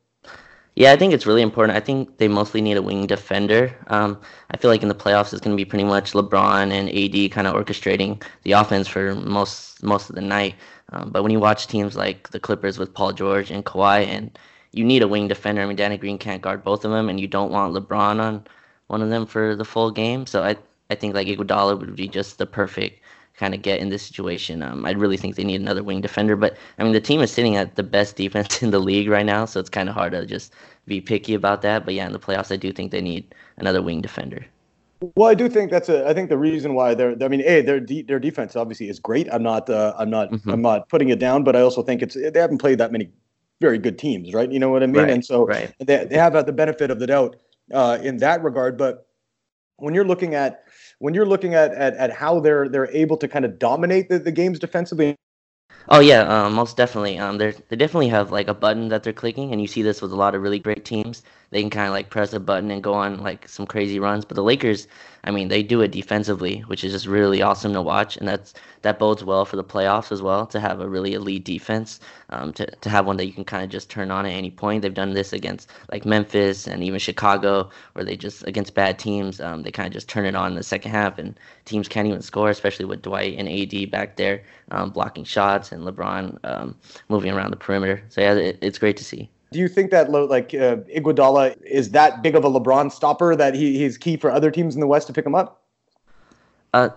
Yeah, 0.76 0.92
I 0.92 0.96
think 0.96 1.14
it's 1.14 1.28
really 1.28 1.44
important. 1.44 1.78
I 1.78 1.80
think 1.80 2.18
they 2.18 2.28
mostly 2.28 2.60
need 2.60 2.78
a 2.78 2.82
wing 2.82 3.06
defender. 3.06 3.76
Um, 3.88 4.20
I 4.50 4.58
feel 4.58 4.72
like 4.72 4.82
in 4.82 4.90
the 4.90 4.96
playoffs, 4.96 5.32
it's 5.32 5.40
going 5.40 5.56
to 5.56 5.62
be 5.62 5.66
pretty 5.66 5.84
much 5.84 6.14
LeBron 6.14 6.72
and 6.72 6.90
AD 6.90 7.32
kind 7.32 7.46
of 7.46 7.54
orchestrating 7.54 8.24
the 8.42 8.54
offense 8.54 8.88
for 8.88 9.14
most 9.14 9.84
most 9.84 10.10
of 10.10 10.16
the 10.16 10.22
night. 10.22 10.56
Um, 10.94 11.10
but 11.12 11.24
when 11.24 11.32
you 11.32 11.40
watch 11.40 11.68
teams 11.68 11.96
like 11.96 12.30
the 12.30 12.40
Clippers 12.40 12.78
with 12.78 12.94
Paul 12.94 13.14
George 13.14 13.52
and 13.52 13.66
Kawhi, 13.66 14.06
and 14.06 14.38
you 14.74 14.84
need 14.84 15.04
a 15.04 15.08
wing 15.08 15.28
defender. 15.28 15.62
I 15.62 15.66
mean, 15.66 15.76
Danny 15.76 15.98
Green 15.98 16.18
can't 16.18 16.42
guard 16.42 16.64
both 16.64 16.84
of 16.84 16.92
them, 16.92 17.08
and 17.10 17.20
you 17.20 17.28
don't 17.28 17.52
want 17.52 17.74
LeBron 17.74 18.20
on 18.20 18.44
one 18.88 19.02
of 19.02 19.10
them 19.10 19.26
for 19.26 19.56
the 19.56 19.66
full 19.66 19.92
game. 19.92 20.26
So 20.26 20.44
I 20.44 20.58
I 20.90 20.96
think 20.96 21.16
like 21.16 21.28
Iguodala 21.28 21.80
would 21.80 21.96
be 21.96 22.08
just 22.08 22.38
the 22.38 22.46
perfect 22.46 23.00
kind 23.36 23.54
of 23.54 23.62
get 23.62 23.80
in 23.80 23.90
this 23.90 24.04
situation. 24.04 24.62
Um, 24.62 24.86
I 24.86 24.92
really 24.92 25.18
think 25.18 25.36
they 25.36 25.44
need 25.44 25.62
another 25.62 25.84
wing 25.84 26.02
defender. 26.02 26.36
But 26.36 26.58
I 26.78 26.84
mean, 26.84 26.94
the 26.94 27.02
team 27.02 27.22
is 27.22 27.32
sitting 27.32 27.56
at 27.56 27.76
the 27.76 27.84
best 27.84 28.16
defense 28.16 28.62
in 28.64 28.72
the 28.72 28.80
league 28.80 29.10
right 29.10 29.26
now, 29.26 29.46
so 29.46 29.60
it's 29.60 29.70
kind 29.70 29.90
of 29.90 29.96
hard 29.96 30.12
to 30.14 30.26
just 30.26 30.54
be 30.86 31.02
picky 31.02 31.34
about 31.34 31.62
that. 31.62 31.86
But 31.86 31.94
yeah, 31.94 32.06
in 32.06 32.14
the 32.14 32.20
playoffs, 32.20 32.52
I 32.52 32.58
do 32.58 32.72
think 32.72 32.92
they 32.92 33.02
need 33.02 33.34
another 33.58 33.82
wing 33.82 34.02
defender. 34.02 34.46
Well, 35.16 35.30
I 35.30 35.34
do 35.34 35.50
think 35.50 35.72
that's 35.72 35.90
a. 35.90 36.08
I 36.08 36.14
think 36.14 36.30
the 36.30 36.38
reason 36.38 36.76
why 36.76 36.94
they're. 36.94 37.16
I 37.22 37.28
mean, 37.28 37.42
a 37.42 37.62
their 37.62 37.80
de- 37.80 38.04
their 38.04 38.20
defense 38.20 38.56
obviously 38.56 38.90
is 38.90 39.00
great. 39.00 39.28
I'm 39.32 39.44
not. 39.44 39.70
Uh, 39.70 39.94
I'm 39.98 40.10
not. 40.10 40.32
Mm-hmm. 40.32 40.50
I'm 40.50 40.62
not 40.62 40.88
putting 40.90 41.10
it 41.10 41.20
down. 41.20 41.44
But 41.44 41.56
I 41.56 41.62
also 41.62 41.84
think 41.84 42.02
it's. 42.02 42.16
They 42.16 42.40
haven't 42.40 42.60
played 42.60 42.78
that 42.78 42.92
many 42.92 43.10
very 43.60 43.78
good 43.78 43.98
teams, 43.98 44.34
right? 44.34 44.52
You 44.52 44.60
know 44.60 44.70
what 44.70 44.84
I 44.84 44.88
mean? 44.88 45.04
Right, 45.04 45.10
and 45.10 45.26
so 45.26 45.46
right. 45.46 45.74
they 45.80 46.06
they 46.06 46.18
have 46.18 46.34
the 46.46 46.54
benefit 46.54 46.90
of 46.90 47.00
the 47.00 47.08
doubt 47.08 47.36
uh, 47.74 47.98
in 48.02 48.18
that 48.18 48.44
regard. 48.44 48.78
But 48.78 49.08
when 49.78 49.94
you're 49.94 50.06
looking 50.06 50.36
at 50.36 50.64
when 51.00 51.14
you're 51.14 51.26
looking 51.26 51.54
at, 51.54 51.74
at, 51.74 51.96
at 51.96 52.12
how 52.12 52.40
they're 52.40 52.70
they're 52.70 52.92
able 52.92 53.18
to 53.18 53.28
kind 53.28 53.46
of 53.46 53.60
dominate 53.60 54.10
the, 54.10 54.20
the 54.20 54.32
games 54.32 54.60
defensively. 54.60 55.16
Oh 55.90 56.00
yeah, 56.00 56.22
um, 56.22 56.54
most 56.54 56.78
definitely. 56.78 57.18
Um, 57.18 57.38
they 57.38 57.52
they 57.68 57.76
definitely 57.76 58.08
have 58.08 58.32
like 58.32 58.48
a 58.48 58.54
button 58.54 58.88
that 58.90 59.04
they're 59.04 59.12
clicking, 59.12 59.52
and 59.52 59.60
you 59.60 59.68
see 59.68 59.82
this 59.82 60.02
with 60.02 60.14
a 60.14 60.16
lot 60.16 60.34
of 60.34 60.42
really 60.42 60.60
great 60.60 60.86
teams 60.86 61.24
they 61.54 61.62
can 61.62 61.70
kind 61.70 61.88
of 61.88 61.94
like 61.94 62.10
press 62.10 62.34
a 62.34 62.40
button 62.40 62.72
and 62.72 62.84
go 62.84 62.94
on 62.94 63.20
like 63.20 63.48
some 63.48 63.68
crazy 63.68 64.00
runs. 64.00 64.26
But 64.26 64.36
the 64.36 64.44
Lakers, 64.44 64.88
I 65.24 65.32
mean, 65.32 65.48
they 65.50 65.62
do 65.64 65.82
it 65.82 65.92
defensively, 65.92 66.62
which 66.62 66.84
is 66.84 66.92
just 66.92 67.06
really 67.06 67.42
awesome 67.42 67.74
to 67.74 67.82
watch, 67.82 68.18
and 68.18 68.28
that's 68.28 68.54
that 68.82 69.00
bodes 69.00 69.24
well 69.24 69.46
for 69.46 69.56
the 69.56 69.64
playoffs 69.64 70.12
as 70.12 70.22
well 70.22 70.46
to 70.48 70.60
have 70.60 70.82
a 70.82 70.90
really 70.90 71.14
elite 71.14 71.46
defense, 71.46 72.00
um, 72.32 72.54
to 72.54 72.66
to 72.66 72.90
have 72.90 73.06
one 73.06 73.18
that 73.18 73.28
you 73.28 73.34
can 73.34 73.46
kind 73.46 73.64
of 73.64 73.70
just 73.70 73.90
turn 73.90 74.12
on 74.12 74.26
at 74.26 74.32
any 74.32 74.50
point. 74.50 74.82
They've 74.82 74.94
done 74.94 75.14
this 75.14 75.32
against 75.32 75.70
like 75.92 76.06
Memphis 76.06 76.68
and 76.68 76.84
even 76.84 77.00
Chicago, 77.00 77.70
where 77.94 78.04
they 78.04 78.18
just 78.18 78.46
against 78.48 78.74
bad 78.74 78.98
teams, 78.98 79.40
um, 79.40 79.64
they 79.64 79.72
kind 79.72 79.88
of 79.88 79.94
just 79.94 80.10
turn 80.10 80.26
it 80.26 80.36
on 80.36 80.52
in 80.52 80.56
the 80.58 80.64
second 80.64 80.92
half, 80.92 81.20
and 81.20 81.40
teams 81.66 81.88
can't 81.88 82.08
even 82.08 82.22
score, 82.22 82.50
especially 82.50 82.86
with 82.86 83.04
Dwight 83.04 83.36
and 83.38 83.48
AD 83.48 83.92
back 83.92 84.18
there 84.18 84.44
um, 84.72 84.90
blocking 84.90 85.24
shots 85.24 85.72
and 85.72 85.84
LeBron 85.84 86.38
um, 86.44 86.76
moving 87.10 87.32
around 87.32 87.52
the 87.52 87.58
perimeter. 87.58 88.04
So 88.10 88.22
yeah, 88.22 88.34
it, 88.34 88.58
it's 88.62 88.80
great 88.80 88.98
to 88.98 89.04
see. 89.04 89.30
Do 89.54 89.60
you 89.60 89.68
think 89.68 89.92
that 89.92 90.10
like 90.12 90.54
uh, 90.54 90.78
Iguodala 90.98 91.62
is 91.62 91.92
that 91.92 92.24
big 92.24 92.36
of 92.36 92.44
a 92.44 92.50
LeBron 92.50 92.92
stopper 92.92 93.36
that 93.36 93.54
he, 93.54 93.78
he's 93.78 93.98
key 93.98 94.18
for 94.18 94.32
other 94.32 94.50
teams 94.50 94.74
in 94.76 94.82
the 94.82 94.88
West 94.88 95.08
to 95.08 95.14
pick 95.14 95.26
him 95.26 95.36
up? 95.36 95.62
Uh, 96.74 96.90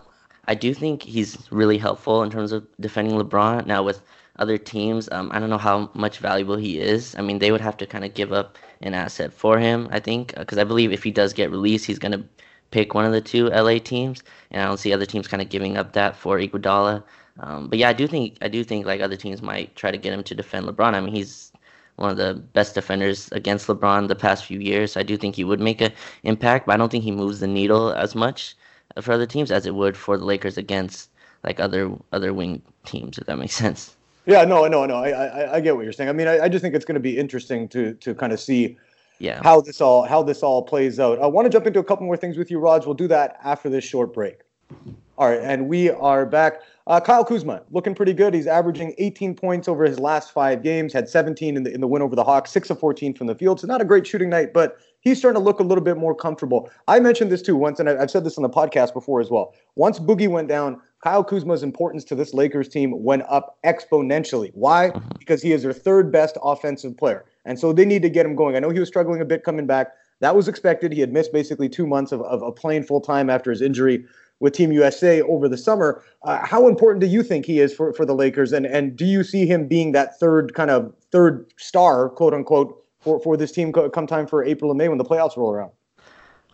I 0.46 0.54
do 0.54 0.72
think 0.72 1.02
he's 1.02 1.36
really 1.52 1.76
helpful 1.76 2.22
in 2.22 2.30
terms 2.30 2.52
of 2.52 2.66
defending 2.80 3.14
LeBron. 3.18 3.66
Now 3.66 3.82
with 3.82 4.00
other 4.36 4.56
teams, 4.56 5.08
um, 5.12 5.30
I 5.32 5.38
don't 5.38 5.50
know 5.50 5.58
how 5.58 5.90
much 5.92 6.18
valuable 6.18 6.56
he 6.56 6.78
is. 6.78 7.14
I 7.18 7.22
mean, 7.22 7.40
they 7.40 7.52
would 7.52 7.60
have 7.60 7.76
to 7.76 7.86
kind 7.86 8.04
of 8.04 8.14
give 8.14 8.32
up 8.32 8.56
an 8.80 8.94
asset 8.94 9.32
for 9.32 9.58
him. 9.58 9.88
I 9.90 10.00
think 10.00 10.34
because 10.34 10.58
uh, 10.58 10.62
I 10.62 10.64
believe 10.64 10.92
if 10.92 11.02
he 11.02 11.10
does 11.10 11.32
get 11.32 11.50
released, 11.50 11.84
he's 11.84 11.98
gonna 11.98 12.24
pick 12.70 12.94
one 12.94 13.04
of 13.04 13.12
the 13.12 13.20
two 13.20 13.48
LA 13.48 13.78
teams, 13.78 14.22
and 14.50 14.62
I 14.62 14.66
don't 14.66 14.78
see 14.78 14.92
other 14.92 15.06
teams 15.06 15.28
kind 15.28 15.42
of 15.42 15.50
giving 15.50 15.76
up 15.76 15.92
that 15.92 16.16
for 16.16 16.38
Iguodala. 16.38 17.02
Um, 17.40 17.68
but 17.68 17.78
yeah, 17.78 17.90
I 17.90 17.92
do 17.92 18.06
think 18.06 18.38
I 18.40 18.48
do 18.48 18.64
think 18.64 18.86
like 18.86 19.02
other 19.02 19.16
teams 19.16 19.42
might 19.42 19.76
try 19.76 19.90
to 19.90 19.98
get 19.98 20.12
him 20.12 20.22
to 20.24 20.34
defend 20.34 20.66
LeBron. 20.66 20.94
I 20.94 21.00
mean, 21.00 21.14
he's 21.14 21.52
one 21.96 22.10
of 22.10 22.16
the 22.16 22.34
best 22.34 22.74
defenders 22.74 23.30
against 23.32 23.66
LeBron 23.66 24.08
the 24.08 24.14
past 24.14 24.44
few 24.44 24.60
years. 24.60 24.96
I 24.96 25.02
do 25.02 25.16
think 25.16 25.34
he 25.34 25.44
would 25.44 25.60
make 25.60 25.80
an 25.80 25.92
impact, 26.22 26.66
but 26.66 26.74
I 26.74 26.76
don't 26.76 26.90
think 26.90 27.04
he 27.04 27.12
moves 27.12 27.40
the 27.40 27.46
needle 27.46 27.92
as 27.92 28.14
much 28.14 28.54
for 29.00 29.12
other 29.12 29.26
teams 29.26 29.50
as 29.50 29.66
it 29.66 29.74
would 29.74 29.96
for 29.96 30.16
the 30.16 30.24
Lakers 30.24 30.56
against 30.56 31.10
like 31.44 31.60
other 31.60 31.90
other 32.12 32.32
wing 32.32 32.62
teams. 32.84 33.18
If 33.18 33.26
that 33.26 33.36
makes 33.36 33.54
sense. 33.64 33.96
Yeah, 34.26 34.44
no, 34.44 34.66
no, 34.66 34.84
no. 34.86 34.96
I 34.96 35.10
I, 35.10 35.54
I 35.56 35.60
get 35.60 35.76
what 35.76 35.84
you're 35.84 35.92
saying. 35.92 36.08
I 36.08 36.12
mean, 36.12 36.28
I, 36.28 36.40
I 36.40 36.48
just 36.48 36.62
think 36.62 36.74
it's 36.74 36.84
going 36.84 36.94
to 36.94 37.00
be 37.00 37.18
interesting 37.18 37.68
to 37.68 37.94
to 37.94 38.14
kind 38.14 38.32
of 38.32 38.40
see. 38.40 38.76
Yeah. 39.18 39.40
How 39.42 39.62
this 39.62 39.80
all 39.80 40.02
how 40.02 40.22
this 40.22 40.42
all 40.42 40.62
plays 40.62 41.00
out. 41.00 41.18
I 41.20 41.26
want 41.26 41.46
to 41.46 41.50
jump 41.50 41.66
into 41.66 41.78
a 41.78 41.84
couple 41.84 42.04
more 42.04 42.18
things 42.18 42.36
with 42.36 42.50
you, 42.50 42.58
Raj. 42.58 42.84
We'll 42.84 42.94
do 42.94 43.08
that 43.08 43.38
after 43.42 43.70
this 43.70 43.82
short 43.82 44.12
break. 44.12 44.40
All 45.16 45.30
right, 45.30 45.40
and 45.40 45.68
we 45.68 45.88
are 45.88 46.26
back. 46.26 46.60
Uh, 46.88 47.00
Kyle 47.00 47.24
Kuzma 47.24 47.62
looking 47.72 47.96
pretty 47.96 48.12
good. 48.12 48.32
He's 48.32 48.46
averaging 48.46 48.94
18 48.98 49.34
points 49.34 49.66
over 49.66 49.84
his 49.84 49.98
last 49.98 50.30
five 50.30 50.62
games. 50.62 50.92
Had 50.92 51.08
17 51.08 51.56
in 51.56 51.64
the 51.64 51.74
in 51.74 51.80
the 51.80 51.88
win 51.88 52.00
over 52.00 52.14
the 52.14 52.22
Hawks, 52.22 52.52
six 52.52 52.70
of 52.70 52.78
14 52.78 53.12
from 53.14 53.26
the 53.26 53.34
field. 53.34 53.58
So 53.58 53.66
not 53.66 53.80
a 53.80 53.84
great 53.84 54.06
shooting 54.06 54.30
night, 54.30 54.52
but 54.52 54.78
he's 55.00 55.18
starting 55.18 55.40
to 55.40 55.44
look 55.44 55.58
a 55.58 55.64
little 55.64 55.82
bit 55.82 55.96
more 55.96 56.14
comfortable. 56.14 56.70
I 56.86 57.00
mentioned 57.00 57.32
this 57.32 57.42
too 57.42 57.56
once, 57.56 57.80
and 57.80 57.88
I've 57.88 58.10
said 58.10 58.22
this 58.22 58.38
on 58.38 58.42
the 58.42 58.48
podcast 58.48 58.92
before 58.92 59.20
as 59.20 59.30
well. 59.30 59.52
Once 59.74 59.98
Boogie 59.98 60.28
went 60.28 60.48
down, 60.48 60.80
Kyle 61.02 61.24
Kuzma's 61.24 61.64
importance 61.64 62.04
to 62.04 62.14
this 62.14 62.32
Lakers 62.32 62.68
team 62.68 63.02
went 63.02 63.24
up 63.28 63.58
exponentially. 63.64 64.52
Why? 64.54 64.90
Mm-hmm. 64.90 65.08
Because 65.18 65.42
he 65.42 65.50
is 65.50 65.64
their 65.64 65.72
third 65.72 66.12
best 66.12 66.38
offensive 66.40 66.96
player, 66.96 67.24
and 67.44 67.58
so 67.58 67.72
they 67.72 67.84
need 67.84 68.02
to 68.02 68.08
get 68.08 68.24
him 68.24 68.36
going. 68.36 68.54
I 68.54 68.60
know 68.60 68.70
he 68.70 68.78
was 68.78 68.88
struggling 68.88 69.20
a 69.20 69.24
bit 69.24 69.42
coming 69.42 69.66
back. 69.66 69.88
That 70.20 70.36
was 70.36 70.46
expected. 70.46 70.92
He 70.92 71.00
had 71.00 71.12
missed 71.12 71.32
basically 71.32 71.68
two 71.68 71.86
months 71.86 72.12
of, 72.12 72.22
of, 72.22 72.42
of 72.42 72.56
playing 72.56 72.84
full 72.84 73.00
time 73.00 73.28
after 73.28 73.50
his 73.50 73.60
injury 73.60 74.06
with 74.40 74.52
Team 74.52 74.72
USA 74.72 75.22
over 75.22 75.48
the 75.48 75.56
summer. 75.56 76.02
Uh, 76.22 76.44
how 76.44 76.68
important 76.68 77.00
do 77.00 77.06
you 77.06 77.22
think 77.22 77.46
he 77.46 77.60
is 77.60 77.74
for, 77.74 77.92
for 77.92 78.04
the 78.04 78.14
Lakers? 78.14 78.52
And 78.52 78.66
and 78.66 78.96
do 78.96 79.04
you 79.04 79.24
see 79.24 79.46
him 79.46 79.66
being 79.66 79.92
that 79.92 80.18
third 80.18 80.54
kind 80.54 80.70
of 80.70 80.92
third 81.10 81.52
star, 81.56 82.10
quote 82.10 82.34
unquote, 82.34 82.84
for, 83.00 83.20
for 83.20 83.36
this 83.36 83.52
team 83.52 83.72
come 83.72 84.06
time 84.06 84.26
for 84.26 84.44
April 84.44 84.70
and 84.70 84.78
May 84.78 84.88
when 84.88 84.98
the 84.98 85.04
playoffs 85.04 85.36
roll 85.36 85.52
around? 85.52 85.70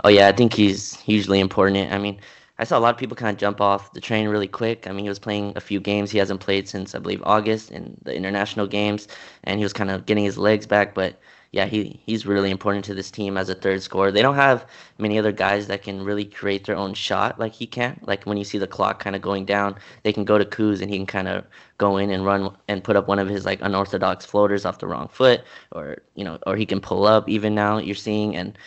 Oh 0.05 0.09
yeah, 0.09 0.29
I 0.29 0.33
think 0.33 0.55
he's 0.55 0.99
hugely 1.01 1.41
important. 1.41 1.93
I 1.93 1.99
mean, 1.99 2.19
I 2.59 2.65
saw 2.65 2.79
a 2.79 2.81
lot 2.81 2.95
of 2.95 2.99
people 2.99 3.17
kind 3.17 3.31
of 3.35 3.39
jump 3.39 3.61
off 3.61 3.93
the 3.93 4.01
train 4.01 4.29
really 4.29 4.49
quick. 4.49 4.87
I 4.87 4.93
mean, 4.93 5.05
he 5.05 5.09
was 5.09 5.19
playing 5.19 5.53
a 5.57 5.61
few 5.61 5.81
games. 5.81 6.11
He 6.11 6.19
hasn't 6.19 6.41
played 6.41 6.69
since 6.69 6.95
I 6.95 6.99
believe 6.99 7.23
August 7.25 7.71
in 7.71 7.97
the 8.03 8.15
international 8.15 8.67
games, 8.67 9.09
and 9.45 9.59
he 9.59 9.65
was 9.65 9.73
kind 9.73 9.91
of 9.91 10.07
getting 10.07 10.25
his 10.25 10.39
legs 10.39 10.67
back. 10.67 10.95
But 10.95 11.21
yeah, 11.53 11.67
he 11.67 12.01
he's 12.07 12.25
really 12.25 12.51
important 12.51 12.85
to 12.87 12.95
this 12.95 13.11
team 13.11 13.37
as 13.37 13.51
a 13.51 13.55
third 13.55 13.83
scorer. 13.83 14.11
They 14.11 14.23
don't 14.23 14.35
have 14.37 14.67
many 14.99 15.19
other 15.19 15.33
guys 15.33 15.67
that 15.67 15.83
can 15.83 16.03
really 16.03 16.25
create 16.25 16.65
their 16.65 16.77
own 16.77 16.95
shot 16.95 17.39
like 17.39 17.53
he 17.53 17.67
can. 17.67 18.01
Like 18.07 18.25
when 18.25 18.39
you 18.39 18.45
see 18.45 18.57
the 18.57 18.67
clock 18.67 19.01
kind 19.01 19.15
of 19.15 19.21
going 19.21 19.45
down, 19.45 19.77
they 20.03 20.15
can 20.15 20.25
go 20.25 20.39
to 20.39 20.47
Kuz 20.47 20.81
and 20.81 20.91
he 20.91 20.97
can 20.97 21.07
kind 21.07 21.29
of 21.29 21.45
go 21.77 21.99
in 21.99 22.11
and 22.11 22.25
run 22.25 22.57
and 22.69 22.83
put 22.83 22.97
up 22.97 23.07
one 23.07 23.19
of 23.19 23.29
his 23.29 23.45
like 23.45 23.61
unorthodox 23.61 24.25
floaters 24.25 24.65
off 24.65 24.79
the 24.79 24.87
wrong 24.87 25.09
foot, 25.09 25.43
or 25.73 25.99
you 26.15 26.25
know, 26.25 26.39
or 26.47 26.57
he 26.57 26.65
can 26.67 26.81
pull 26.81 27.07
up. 27.07 27.29
Even 27.29 27.55
now, 27.55 27.79
you're 27.79 27.95
seeing 27.95 28.35
and. 28.37 28.59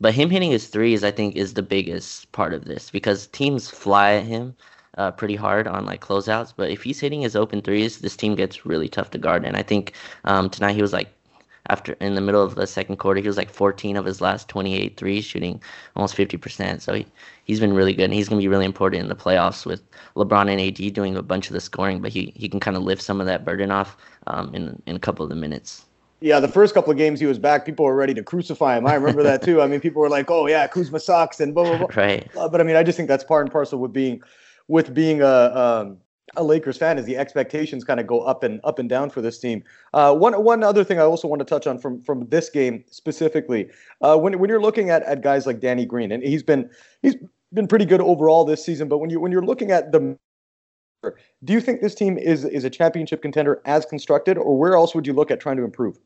But 0.00 0.14
him 0.14 0.30
hitting 0.30 0.52
his 0.52 0.68
threes, 0.68 1.02
I 1.02 1.10
think, 1.10 1.34
is 1.34 1.54
the 1.54 1.62
biggest 1.62 2.30
part 2.30 2.54
of 2.54 2.66
this 2.66 2.88
because 2.88 3.26
teams 3.26 3.68
fly 3.68 4.12
at 4.14 4.26
him 4.26 4.54
uh, 4.96 5.10
pretty 5.10 5.34
hard 5.36 5.66
on 5.66 5.86
like 5.86 6.00
closeouts. 6.00 6.52
But 6.56 6.70
if 6.70 6.84
he's 6.84 7.00
hitting 7.00 7.22
his 7.22 7.34
open 7.34 7.62
threes, 7.62 7.98
this 7.98 8.16
team 8.16 8.36
gets 8.36 8.64
really 8.64 8.88
tough 8.88 9.10
to 9.10 9.18
guard. 9.18 9.44
And 9.44 9.56
I 9.56 9.62
think 9.64 9.94
um, 10.24 10.50
tonight 10.50 10.74
he 10.74 10.82
was 10.82 10.92
like 10.92 11.08
after 11.68 11.92
in 11.94 12.14
the 12.14 12.20
middle 12.20 12.42
of 12.42 12.54
the 12.54 12.66
second 12.66 12.96
quarter, 12.96 13.20
he 13.20 13.26
was 13.26 13.36
like 13.36 13.50
14 13.50 13.96
of 13.96 14.04
his 14.04 14.20
last 14.20 14.48
28 14.48 14.96
threes, 14.96 15.24
shooting 15.24 15.60
almost 15.96 16.16
50%. 16.16 16.80
So 16.80 16.94
he, 16.94 17.06
he's 17.44 17.60
been 17.60 17.74
really 17.74 17.92
good. 17.92 18.04
And 18.04 18.14
he's 18.14 18.28
going 18.28 18.40
to 18.40 18.44
be 18.44 18.48
really 18.48 18.64
important 18.64 19.02
in 19.02 19.08
the 19.08 19.14
playoffs 19.14 19.66
with 19.66 19.82
LeBron 20.16 20.50
and 20.50 20.60
AD 20.60 20.94
doing 20.94 21.16
a 21.16 21.22
bunch 21.22 21.48
of 21.48 21.54
the 21.54 21.60
scoring, 21.60 22.00
but 22.00 22.12
he, 22.12 22.32
he 22.34 22.48
can 22.48 22.60
kind 22.60 22.76
of 22.76 22.82
lift 22.82 23.02
some 23.02 23.20
of 23.20 23.26
that 23.26 23.44
burden 23.44 23.70
off 23.70 23.96
um, 24.26 24.54
in, 24.54 24.80
in 24.86 24.96
a 24.96 25.00
couple 25.00 25.22
of 25.22 25.28
the 25.28 25.36
minutes. 25.36 25.84
Yeah, 26.20 26.40
the 26.40 26.48
first 26.48 26.74
couple 26.74 26.90
of 26.90 26.96
games 26.96 27.20
he 27.20 27.26
was 27.26 27.38
back, 27.38 27.64
people 27.64 27.84
were 27.84 27.94
ready 27.94 28.12
to 28.14 28.24
crucify 28.24 28.76
him. 28.76 28.86
I 28.86 28.94
remember 28.94 29.22
that 29.22 29.40
too. 29.42 29.62
I 29.62 29.68
mean, 29.68 29.78
people 29.78 30.02
were 30.02 30.08
like, 30.08 30.28
"Oh 30.28 30.48
yeah, 30.48 30.66
Kuzma 30.66 30.98
sucks," 30.98 31.38
and 31.38 31.54
blah 31.54 31.62
blah 31.62 31.78
blah. 31.78 31.86
Right. 31.96 32.28
Uh, 32.36 32.48
but 32.48 32.60
I 32.60 32.64
mean, 32.64 32.74
I 32.74 32.82
just 32.82 32.96
think 32.96 33.08
that's 33.08 33.22
part 33.22 33.44
and 33.46 33.52
parcel 33.52 33.78
with 33.78 33.92
being, 33.92 34.20
with 34.66 34.92
being 34.92 35.22
a 35.22 35.26
um, 35.28 35.98
a 36.36 36.42
Lakers 36.42 36.76
fan, 36.76 36.98
is 36.98 37.04
the 37.04 37.16
expectations 37.16 37.84
kind 37.84 38.00
of 38.00 38.06
go 38.06 38.20
up 38.20 38.42
and 38.42 38.60
up 38.64 38.78
and 38.78 38.88
down 38.88 39.10
for 39.10 39.20
this 39.20 39.38
team. 39.38 39.62
Uh, 39.94 40.14
one 40.14 40.32
one 40.44 40.62
other 40.62 40.84
thing 40.84 40.98
I 40.98 41.02
also 41.02 41.28
want 41.28 41.40
to 41.40 41.44
touch 41.44 41.66
on 41.66 41.78
from 41.78 42.02
from 42.02 42.26
this 42.28 42.50
game 42.50 42.84
specifically, 42.90 43.68
uh, 44.00 44.16
when 44.16 44.38
when 44.38 44.50
you're 44.50 44.60
looking 44.60 44.90
at 44.90 45.02
at 45.02 45.22
guys 45.22 45.46
like 45.46 45.60
Danny 45.60 45.86
Green, 45.86 46.12
and 46.12 46.22
he's 46.22 46.42
been 46.42 46.70
he's 47.02 47.16
been 47.52 47.66
pretty 47.66 47.84
good 47.84 48.00
overall 48.00 48.44
this 48.44 48.64
season, 48.64 48.88
but 48.88 48.98
when 48.98 49.10
you 49.10 49.20
when 49.20 49.32
you're 49.32 49.44
looking 49.44 49.70
at 49.70 49.92
the 49.92 50.16
do 51.44 51.52
you 51.52 51.60
think 51.60 51.80
this 51.80 51.94
team 51.94 52.18
is 52.18 52.44
is 52.44 52.64
a 52.64 52.70
championship 52.70 53.22
contender 53.22 53.62
as 53.64 53.86
constructed, 53.86 54.36
or 54.36 54.58
where 54.58 54.74
else 54.74 54.94
would 54.94 55.06
you 55.06 55.12
look 55.12 55.30
at 55.30 55.40
trying 55.40 55.56
to 55.56 55.64
improve? 55.64 55.98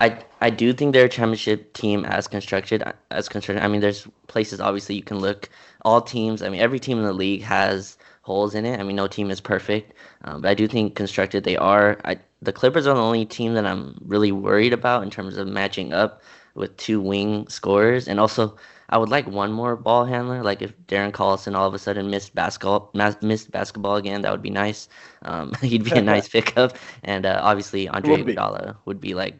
I 0.00 0.18
I 0.40 0.50
do 0.50 0.72
think 0.72 0.92
they're 0.92 1.06
a 1.06 1.08
championship 1.08 1.72
team 1.74 2.04
as 2.04 2.28
constructed 2.28 2.82
as 3.10 3.28
constructed. 3.28 3.64
I 3.64 3.68
mean, 3.68 3.80
there's 3.80 4.06
places 4.26 4.60
obviously 4.60 4.94
you 4.94 5.02
can 5.02 5.18
look. 5.18 5.48
All 5.82 6.00
teams, 6.00 6.42
I 6.42 6.48
mean, 6.48 6.60
every 6.60 6.80
team 6.80 6.98
in 6.98 7.04
the 7.04 7.12
league 7.12 7.42
has 7.42 7.96
holes 8.28 8.54
in 8.54 8.64
it. 8.64 8.78
I 8.78 8.82
mean, 8.82 8.96
no 8.96 9.08
team 9.08 9.30
is 9.30 9.40
perfect, 9.40 9.94
um, 10.24 10.42
but 10.42 10.50
I 10.50 10.54
do 10.54 10.68
think 10.68 10.94
constructed 10.94 11.44
they 11.44 11.56
are. 11.56 11.98
I, 12.04 12.18
the 12.42 12.52
Clippers 12.52 12.86
are 12.86 12.94
the 12.94 13.00
only 13.00 13.24
team 13.24 13.54
that 13.54 13.66
I'm 13.66 13.98
really 14.04 14.32
worried 14.32 14.74
about 14.74 15.02
in 15.02 15.10
terms 15.10 15.38
of 15.38 15.48
matching 15.48 15.92
up 15.92 16.22
with 16.54 16.76
two 16.76 17.00
wing 17.00 17.48
scorers, 17.48 18.06
and 18.06 18.20
also 18.20 18.54
I 18.90 18.98
would 18.98 19.08
like 19.08 19.26
one 19.26 19.52
more 19.52 19.76
ball 19.76 20.04
handler. 20.04 20.42
Like 20.42 20.60
if 20.62 20.76
Darren 20.86 21.12
Collison 21.12 21.56
all 21.56 21.66
of 21.66 21.74
a 21.74 21.78
sudden 21.78 22.10
missed 22.10 22.34
basketball, 22.34 22.90
missed 23.22 23.50
basketball 23.50 23.96
again, 23.96 24.22
that 24.22 24.32
would 24.32 24.42
be 24.42 24.50
nice. 24.50 24.88
Um, 25.22 25.54
he'd 25.62 25.84
be 25.84 25.98
a 25.98 26.02
nice 26.14 26.28
pickup, 26.28 26.76
and 27.04 27.24
uh, 27.24 27.40
obviously 27.42 27.88
Andre 27.88 28.22
Iguodala 28.22 28.76
would 28.84 29.00
be 29.00 29.14
like 29.14 29.38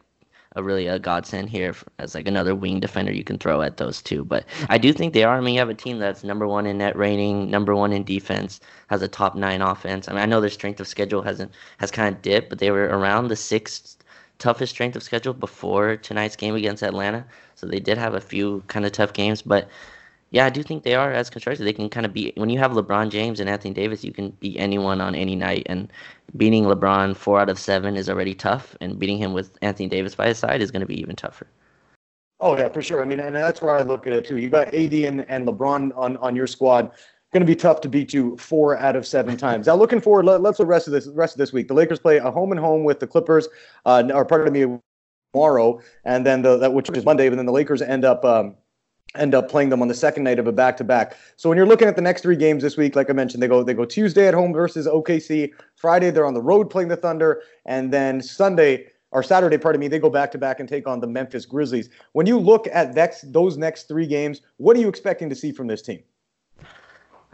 a 0.55 0.63
really 0.63 0.87
a 0.87 0.97
godsend 0.97 1.49
here 1.49 1.75
as 1.99 2.15
like 2.15 2.27
another 2.27 2.55
wing 2.55 2.79
defender 2.79 3.11
you 3.11 3.23
can 3.23 3.37
throw 3.37 3.61
at 3.61 3.77
those 3.77 4.01
two. 4.01 4.25
But 4.25 4.45
I 4.67 4.77
do 4.77 4.91
think 4.91 5.13
they 5.13 5.23
are. 5.23 5.37
I 5.37 5.41
mean, 5.41 5.53
you 5.53 5.59
have 5.59 5.69
a 5.69 5.75
team 5.75 5.99
that's 5.99 6.23
number 6.23 6.47
one 6.47 6.65
in 6.65 6.79
net 6.79 6.95
rating, 6.95 7.51
number 7.51 7.75
one 7.75 7.93
in 7.93 8.03
defense, 8.03 8.59
has 8.87 9.01
a 9.01 9.07
top 9.07 9.35
nine 9.35 9.61
offense. 9.61 10.07
I 10.07 10.13
mean, 10.13 10.21
I 10.21 10.25
know 10.25 10.41
their 10.41 10.49
strength 10.49 10.79
of 10.79 10.87
schedule 10.87 11.21
hasn't 11.21 11.51
has 11.77 11.91
kind 11.91 12.13
of 12.13 12.21
dipped, 12.21 12.49
but 12.49 12.59
they 12.59 12.71
were 12.71 12.85
around 12.85 13.27
the 13.27 13.35
sixth 13.35 13.97
toughest 14.39 14.73
strength 14.73 14.95
of 14.95 15.03
schedule 15.03 15.33
before 15.33 15.97
tonight's 15.97 16.35
game 16.35 16.55
against 16.55 16.81
Atlanta. 16.81 17.25
So 17.55 17.67
they 17.67 17.79
did 17.79 17.97
have 17.97 18.15
a 18.15 18.21
few 18.21 18.63
kind 18.67 18.85
of 18.85 18.91
tough 18.91 19.13
games, 19.13 19.41
but 19.41 19.69
yeah, 20.31 20.45
I 20.45 20.49
do 20.49 20.61
think 20.61 20.83
they 20.83 20.95
are 20.95 21.11
as 21.11 21.29
constructed. 21.29 21.63
They 21.63 21.73
can 21.73 21.89
kind 21.89 22.05
of 22.05 22.13
be 22.13 22.33
when 22.35 22.49
you 22.49 22.59
have 22.59 22.71
LeBron 22.71 23.09
James 23.09 23.39
and 23.39 23.49
Anthony 23.49 23.73
Davis, 23.73 24.03
you 24.03 24.11
can 24.11 24.29
beat 24.39 24.57
anyone 24.57 25.01
on 25.01 25.15
any 25.15 25.35
night. 25.35 25.63
And 25.65 25.91
beating 26.37 26.65
LeBron 26.65 27.15
four 27.15 27.39
out 27.39 27.49
of 27.49 27.57
seven 27.57 27.95
is 27.95 28.09
already 28.09 28.35
tough, 28.35 28.75
and 28.79 28.99
beating 28.99 29.17
him 29.17 29.33
with 29.33 29.57
Anthony 29.61 29.89
Davis 29.89 30.15
by 30.15 30.27
his 30.27 30.37
side 30.37 30.61
is 30.61 30.71
going 30.71 30.81
to 30.81 30.85
be 30.85 30.99
even 30.99 31.15
tougher. 31.15 31.47
Oh 32.39 32.55
yeah, 32.57 32.69
for 32.69 32.81
sure. 32.81 33.01
I 33.01 33.05
mean, 33.05 33.19
and 33.19 33.35
that's 33.35 33.61
where 33.61 33.75
I 33.75 33.81
look 33.81 34.05
at 34.07 34.13
it 34.13 34.25
too. 34.25 34.37
You 34.37 34.49
got 34.49 34.73
AD 34.73 34.93
and, 34.93 35.29
and 35.29 35.47
LeBron 35.47 35.91
on, 35.97 36.17
on 36.17 36.35
your 36.35 36.47
squad. 36.47 36.91
Going 37.33 37.41
to 37.41 37.47
be 37.47 37.55
tough 37.55 37.81
to 37.81 37.89
beat 37.89 38.11
you 38.11 38.37
four 38.37 38.77
out 38.77 38.95
of 38.95 39.05
seven 39.05 39.37
times. 39.37 39.67
Now, 39.67 39.75
looking 39.75 40.01
forward, 40.01 40.25
let, 40.25 40.43
us 40.43 40.57
the 40.57 40.65
rest 40.65 40.87
of 40.87 40.93
this 40.93 41.07
rest 41.07 41.35
of 41.35 41.37
this 41.37 41.53
week. 41.53 41.67
The 41.67 41.75
Lakers 41.75 41.99
play 41.99 42.17
a 42.17 42.31
home 42.31 42.51
and 42.51 42.59
home 42.59 42.83
with 42.83 42.99
the 42.99 43.05
Clippers, 43.05 43.47
uh, 43.85 44.03
or 44.13 44.25
part 44.25 44.47
of 44.47 44.51
me 44.53 44.79
tomorrow, 45.33 45.79
and 46.05 46.25
then 46.25 46.41
the 46.41 46.57
that 46.57 46.73
which 46.73 46.89
is 46.89 47.05
Monday. 47.05 47.29
But 47.29 47.35
then 47.35 47.45
the 47.45 47.51
Lakers 47.51 47.83
end 47.83 48.03
up 48.03 48.25
um, 48.25 48.55
end 49.15 49.33
up 49.33 49.49
playing 49.49 49.69
them 49.69 49.81
on 49.81 49.87
the 49.87 49.93
second 49.93 50.23
night 50.23 50.39
of 50.39 50.47
a 50.47 50.51
back 50.51 50.77
to 50.77 50.83
back. 50.83 51.17
So 51.35 51.49
when 51.49 51.57
you're 51.57 51.67
looking 51.67 51.87
at 51.87 51.95
the 51.95 52.01
next 52.01 52.21
three 52.21 52.35
games 52.35 52.63
this 52.63 52.77
week, 52.77 52.95
like 52.95 53.09
I 53.09 53.13
mentioned, 53.13 53.41
they 53.41 53.47
go 53.47 53.63
they 53.63 53.73
go 53.73 53.85
Tuesday 53.85 54.27
at 54.27 54.33
home 54.33 54.53
versus 54.53 54.87
OKC. 54.87 55.51
Friday 55.75 56.11
they're 56.11 56.25
on 56.25 56.33
the 56.33 56.41
road 56.41 56.69
playing 56.69 56.89
the 56.89 56.97
Thunder, 56.97 57.41
and 57.65 57.91
then 57.91 58.21
Sunday 58.21 58.87
or 59.11 59.23
Saturday, 59.23 59.57
pardon 59.57 59.79
me, 59.79 59.87
they 59.87 59.99
go 59.99 60.09
back 60.09 60.31
to 60.31 60.37
back 60.37 60.59
and 60.59 60.69
take 60.69 60.87
on 60.87 60.99
the 60.99 61.07
Memphis 61.07 61.45
Grizzlies. 61.45 61.89
When 62.11 62.27
you 62.27 62.37
look 62.37 62.67
at 62.71 62.93
next, 62.93 63.33
those 63.33 63.57
next 63.57 63.87
three 63.87 64.05
games, 64.05 64.41
what 64.57 64.77
are 64.77 64.79
you 64.79 64.87
expecting 64.87 65.29
to 65.29 65.35
see 65.35 65.51
from 65.51 65.67
this 65.67 65.81
team? 65.81 66.03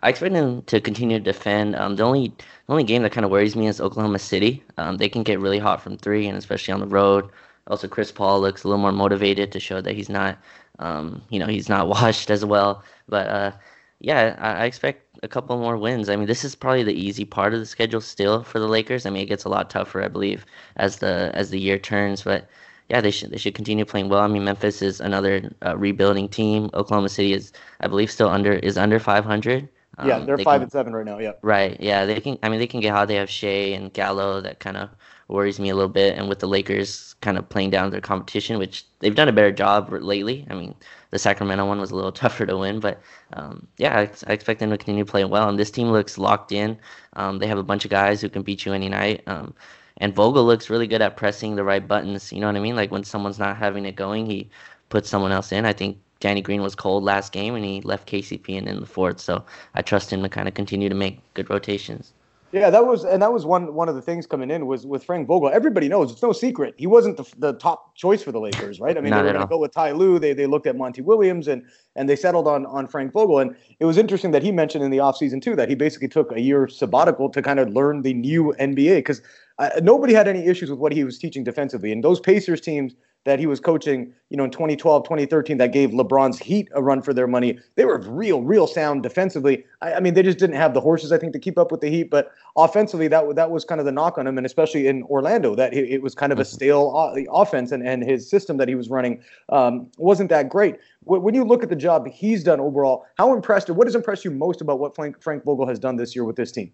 I 0.04 0.10
expect 0.10 0.34
them 0.34 0.62
to 0.64 0.80
continue 0.80 1.18
to 1.18 1.24
defend. 1.24 1.76
Um, 1.76 1.96
the 1.96 2.04
only 2.04 2.28
the 2.28 2.74
only 2.74 2.84
game 2.84 3.02
that 3.04 3.12
kind 3.12 3.26
of 3.26 3.32
worries 3.32 3.56
me 3.56 3.68
is 3.68 3.82
Oklahoma 3.82 4.20
City. 4.20 4.64
Um, 4.78 4.98
they 4.98 5.10
can 5.10 5.24
get 5.24 5.40
really 5.40 5.58
hot 5.58 5.82
from 5.82 5.98
three, 5.98 6.28
and 6.28 6.38
especially 6.38 6.74
on 6.74 6.80
the 6.80 6.88
road. 6.88 7.30
Also, 7.68 7.88
Chris 7.88 8.12
Paul 8.12 8.42
looks 8.42 8.64
a 8.64 8.68
little 8.68 8.82
more 8.82 8.92
motivated 8.92 9.52
to 9.52 9.60
show 9.60 9.82
that 9.82 9.96
he's 9.96 10.10
not 10.10 10.38
um, 10.80 11.22
you 11.30 11.40
know, 11.40 11.48
he's 11.48 11.70
not 11.70 11.88
washed 11.96 12.30
as 12.30 12.46
well. 12.46 12.84
But 13.08 13.28
uh, 13.28 13.52
yeah, 14.00 14.36
I, 14.40 14.64
I, 14.64 14.66
expect 14.66 15.18
a 15.24 15.28
couple 15.28 15.58
more 15.58 15.78
wins. 15.78 16.10
I 16.10 16.16
mean, 16.16 16.28
this 16.28 16.44
is 16.44 16.56
probably 16.56 16.84
the 16.84 16.94
easy 16.94 17.26
part 17.26 17.54
of 17.54 17.60
the 17.60 17.66
schedule 17.66 18.02
still 18.02 18.44
for 18.44 18.60
the 18.60 18.68
Lakers. 18.68 19.06
I 19.06 19.10
mean, 19.10 19.24
it 19.24 19.28
gets 19.28 19.46
a 19.46 19.50
lot 19.50 19.70
tougher, 19.70 20.04
I 20.04 20.08
believe, 20.08 20.46
as 20.78 20.98
the 20.98 21.32
as 21.34 21.50
the 21.50 21.60
year 21.60 21.78
turns. 21.78 22.24
But 22.24 22.48
yeah, 22.90 23.02
they 23.02 23.12
should 23.12 23.32
they 23.32 23.38
should 23.38 23.56
continue 23.56 23.86
playing 23.86 24.10
well. 24.10 24.22
I 24.22 24.28
mean, 24.28 24.44
Memphis 24.44 24.82
is 24.82 25.00
another 25.00 25.52
uh, 25.66 25.78
rebuilding 25.78 26.30
team. 26.30 26.70
Oklahoma 26.74 27.10
City 27.10 27.34
is, 27.34 27.52
I 27.82 27.88
believe, 27.88 28.12
still 28.12 28.30
under 28.30 28.54
is 28.54 28.78
under 28.78 29.00
500. 29.00 29.70
Um, 29.98 30.08
yeah, 30.08 30.20
they're 30.20 30.38
they 30.38 30.44
five 30.44 30.58
can, 30.58 30.64
and 30.64 30.72
seven 30.72 30.94
right 30.94 31.06
now. 31.06 31.20
Yeah. 31.20 31.34
Right. 31.42 31.78
Yeah, 31.80 32.06
they 32.06 32.20
can. 32.20 32.38
I 32.44 32.50
mean, 32.50 32.60
they 32.60 32.68
can 32.68 32.80
get 32.80 32.92
hot. 32.92 33.08
They 33.08 33.16
have 33.16 33.30
Shai 33.30 33.74
and 33.76 33.92
Gallo 33.94 34.42
that 34.42 34.60
kind 34.60 34.78
of 34.78 34.90
worries 35.28 35.60
me 35.60 35.70
a 35.70 35.76
little 35.76 35.90
bit. 35.90 36.18
And 36.18 36.30
with 36.30 36.40
the 36.40 36.48
Lakers 36.48 37.16
kind 37.22 37.38
of 37.38 37.48
playing 37.50 37.72
down 37.72 37.90
their 37.90 38.02
competition, 38.02 38.60
which 38.60 38.86
they've 39.00 39.16
done 39.16 39.28
a 39.28 39.34
better 39.34 39.52
job 39.52 39.92
lately. 39.92 40.46
I 40.50 40.56
mean, 40.56 40.76
the 41.12 41.20
Sacramento 41.20 41.66
one 41.66 41.80
was 41.80 41.92
a 41.92 41.96
little 41.96 42.12
tougher 42.24 42.46
to 42.46 42.58
win, 42.58 42.80
but 42.80 43.02
um, 43.34 43.68
yeah, 43.78 43.98
I, 43.98 44.02
I, 44.28 44.34
expect 44.34 44.60
them 44.60 44.70
to 44.70 44.78
continue 44.78 45.06
playing 45.06 45.30
well. 45.30 45.50
And 45.50 45.58
this 45.58 45.72
team 45.72 45.90
looks 45.90 46.18
locked 46.18 46.52
in. 46.52 46.78
Um, 47.14 47.40
they 47.40 47.48
have 47.48 47.58
a 47.58 47.64
bunch 47.64 47.86
of 47.86 47.92
guys 47.92 48.22
who 48.22 48.30
can 48.30 48.44
beat 48.44 48.66
you 48.66 48.74
any 48.74 48.90
night. 48.90 49.24
Um, 49.28 49.54
and 49.98 50.14
Vogel 50.14 50.46
looks 50.46 50.70
really 50.70 50.88
good 50.88 51.02
at 51.02 51.16
pressing 51.18 51.56
the 51.56 51.64
right 51.64 51.86
buttons. 51.86 52.32
You 52.32 52.42
know 52.42 52.48
what 52.48 52.58
I 52.58 52.60
mean? 52.60 52.76
Like 52.76 52.92
when 52.92 53.04
someone's 53.04 53.40
not 53.40 53.58
having 53.58 53.86
it 53.86 53.96
going, 53.96 54.26
he 54.26 54.50
puts 54.90 55.10
someone 55.10 55.32
else 55.32 55.52
in. 55.52 55.66
I 55.66 55.74
think 55.74 55.98
Danny 56.20 56.42
Green 56.42 56.62
was 56.62 56.76
cold 56.76 57.04
last 57.04 57.32
game 57.32 57.56
and 57.56 57.66
he 57.66 57.82
left 57.82 58.10
KCP 58.10 58.50
in 58.50 58.68
in 58.68 58.80
the 58.80 58.86
fourth. 58.86 59.20
So 59.20 59.44
I 59.74 59.82
trust 59.82 60.12
him 60.12 60.22
to 60.24 60.30
kind 60.30 60.48
of 60.48 60.54
continue 60.54 60.90
to 60.90 60.96
make 60.96 61.20
good 61.34 61.50
rotations. 61.50 62.14
Yeah, 62.52 62.70
that 62.70 62.86
was 62.86 63.04
and 63.04 63.22
that 63.22 63.34
was 63.34 63.46
one 63.46 63.74
one 63.74 63.90
of 63.90 63.96
the 63.96 64.02
things 64.02 64.26
coming 64.26 64.50
in 64.50 64.66
was 64.66 64.86
with 64.86 65.04
Frank 65.04 65.28
Vogel. 65.28 65.50
Everybody 65.50 65.90
knows 65.90 66.10
it's 66.10 66.22
no 66.22 66.32
secret 66.32 66.74
he 66.78 66.88
wasn't 66.88 67.18
the, 67.18 67.26
the 67.38 67.54
top 67.54 67.96
choice 67.96 68.24
for 68.24 68.32
the 68.32 68.40
Lakers, 68.40 68.80
right? 68.80 68.98
I 68.98 69.02
mean, 69.02 69.10
Not 69.12 69.24
they 69.24 69.24
were 69.24 69.34
going 69.34 69.46
to 69.46 69.50
go 69.50 69.58
with 69.58 69.74
Ty 69.74 69.92
Lue. 69.92 70.20
They 70.20 70.32
they 70.32 70.46
looked 70.46 70.66
at 70.66 70.78
Monty 70.78 71.02
Williams 71.02 71.50
and 71.50 71.66
and 71.98 72.08
they 72.08 72.16
settled 72.16 72.48
on 72.48 72.66
on 72.68 72.88
Frank 72.88 73.12
Vogel. 73.12 73.40
And 73.40 73.58
it 73.80 73.86
was 73.86 73.98
interesting 73.98 74.32
that 74.32 74.42
he 74.42 74.54
mentioned 74.54 74.86
in 74.86 74.92
the 74.92 75.00
offseason 75.00 75.42
too 75.42 75.56
that 75.58 75.68
he 75.68 75.76
basically 75.76 76.08
took 76.08 76.32
a 76.32 76.40
year 76.40 76.70
sabbatical 76.70 77.30
to 77.30 77.42
kind 77.42 77.60
of 77.60 77.74
learn 77.74 78.04
the 78.04 78.14
new 78.14 78.56
NBA 78.58 79.00
because 79.00 79.22
uh, 79.60 79.72
nobody 79.82 80.14
had 80.14 80.28
any 80.28 80.46
issues 80.46 80.70
with 80.70 80.80
what 80.80 80.94
he 80.94 81.04
was 81.04 81.18
teaching 81.18 81.44
defensively. 81.44 81.92
And 81.92 82.06
those 82.06 82.22
Pacers 82.22 82.62
teams 82.62 82.96
that 83.26 83.40
he 83.40 83.48
was 83.48 83.60
coaching, 83.60 84.14
you 84.30 84.38
know, 84.38 84.46
in 84.46 84.52
2012, 84.52 85.04
2013, 85.04 85.58
that 85.58 85.74
gave 85.74 85.90
LeBron's 85.90 86.40
Heat 86.40 86.70
a 86.74 86.82
run 86.82 87.02
for 87.02 87.14
their 87.14 87.28
money. 87.28 87.60
They 87.76 87.84
were 87.84 88.00
real, 88.00 88.44
real 88.44 88.68
sound 88.68 89.04
defensively. 89.04 89.66
I, 89.82 89.96
I, 89.96 90.00
mean, 90.00 90.14
they 90.14 90.22
just 90.24 90.38
didn't 90.38 90.56
have 90.56 90.74
the 90.74 90.82
horses, 90.82 91.12
I 91.12 91.18
think, 91.18 91.34
to 91.34 91.40
keep 91.40 91.58
up 91.58 91.72
with 91.72 91.82
the 91.82 91.90
Heat. 91.90 92.12
But 92.12 92.32
offensively, 92.56 93.08
that 93.10 93.36
that 93.36 93.50
was 93.50 93.66
kind 93.66 93.80
of 93.80 93.86
the 93.86 93.92
knock 93.92 94.18
on 94.20 94.28
him, 94.28 94.38
and 94.38 94.46
especially 94.46 94.88
in 94.88 95.04
Orlando, 95.04 95.56
that 95.56 95.74
it, 95.74 95.90
it 95.90 96.02
was 96.04 96.14
kind 96.14 96.32
of 96.32 96.40
a 96.40 96.44
mm-hmm. 96.44 96.56
stale 96.56 97.16
offense, 97.32 97.72
and, 97.72 97.86
and 97.86 98.04
his 98.04 98.30
system 98.30 98.58
that 98.58 98.68
he 98.68 98.76
was 98.76 98.90
running 98.90 99.22
um, 99.50 99.90
wasn't 99.98 100.30
that 100.30 100.48
great. 100.48 100.76
When 101.04 101.34
you 101.36 101.44
look 101.44 101.64
at 101.64 101.70
the 101.70 101.76
job 101.76 102.08
he's 102.08 102.44
done 102.44 102.60
overall, 102.60 103.06
how 103.18 103.34
impressed 103.34 103.70
or 103.70 103.74
what 103.74 103.88
has 103.88 103.96
impressed 103.96 104.24
you 104.24 104.32
most 104.32 104.62
about 104.62 104.80
what 104.80 104.96
Frank, 104.96 105.22
Frank 105.22 105.44
Vogel 105.44 105.68
has 105.68 105.80
done 105.80 105.96
this 105.96 106.16
year 106.16 106.26
with 106.26 106.36
this 106.36 106.52
team? 106.52 106.72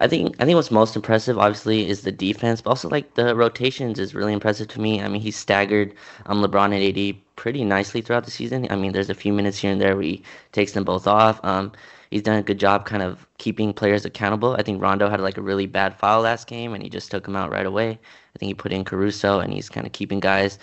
I 0.00 0.08
think 0.08 0.34
I 0.40 0.44
think 0.46 0.56
what's 0.56 0.70
most 0.70 0.96
impressive, 0.96 1.38
obviously, 1.38 1.88
is 1.88 2.02
the 2.02 2.12
defense, 2.12 2.62
but 2.62 2.70
also 2.70 2.88
like 2.88 3.14
the 3.14 3.36
rotations 3.36 3.98
is 3.98 4.14
really 4.14 4.32
impressive 4.32 4.68
to 4.68 4.80
me. 4.80 5.00
I 5.02 5.08
mean, 5.08 5.20
he 5.20 5.30
staggered 5.30 5.94
um, 6.26 6.42
LeBron 6.42 6.72
and 6.74 6.98
AD 6.98 7.16
pretty 7.36 7.64
nicely 7.64 8.00
throughout 8.00 8.24
the 8.24 8.30
season. 8.30 8.66
I 8.70 8.76
mean, 8.76 8.92
there's 8.92 9.10
a 9.10 9.14
few 9.14 9.32
minutes 9.32 9.58
here 9.58 9.70
and 9.70 9.80
there 9.80 9.94
where 9.94 10.04
he 10.04 10.22
takes 10.52 10.72
them 10.72 10.84
both 10.84 11.06
off. 11.06 11.38
Um, 11.44 11.72
he's 12.10 12.22
done 12.22 12.38
a 12.38 12.42
good 12.42 12.58
job 12.58 12.86
kind 12.86 13.02
of 13.02 13.26
keeping 13.38 13.72
players 13.74 14.04
accountable. 14.06 14.56
I 14.58 14.62
think 14.62 14.80
Rondo 14.82 15.08
had 15.10 15.20
like 15.20 15.36
a 15.36 15.42
really 15.42 15.66
bad 15.66 15.98
foul 15.98 16.22
last 16.22 16.46
game, 16.46 16.72
and 16.74 16.82
he 16.82 16.88
just 16.88 17.10
took 17.10 17.28
him 17.28 17.36
out 17.36 17.50
right 17.50 17.66
away. 17.66 17.90
I 18.34 18.38
think 18.38 18.48
he 18.48 18.54
put 18.54 18.72
in 18.72 18.84
Caruso, 18.84 19.38
and 19.40 19.52
he's 19.52 19.68
kind 19.68 19.86
of 19.86 19.92
keeping 19.92 20.20
guys. 20.20 20.58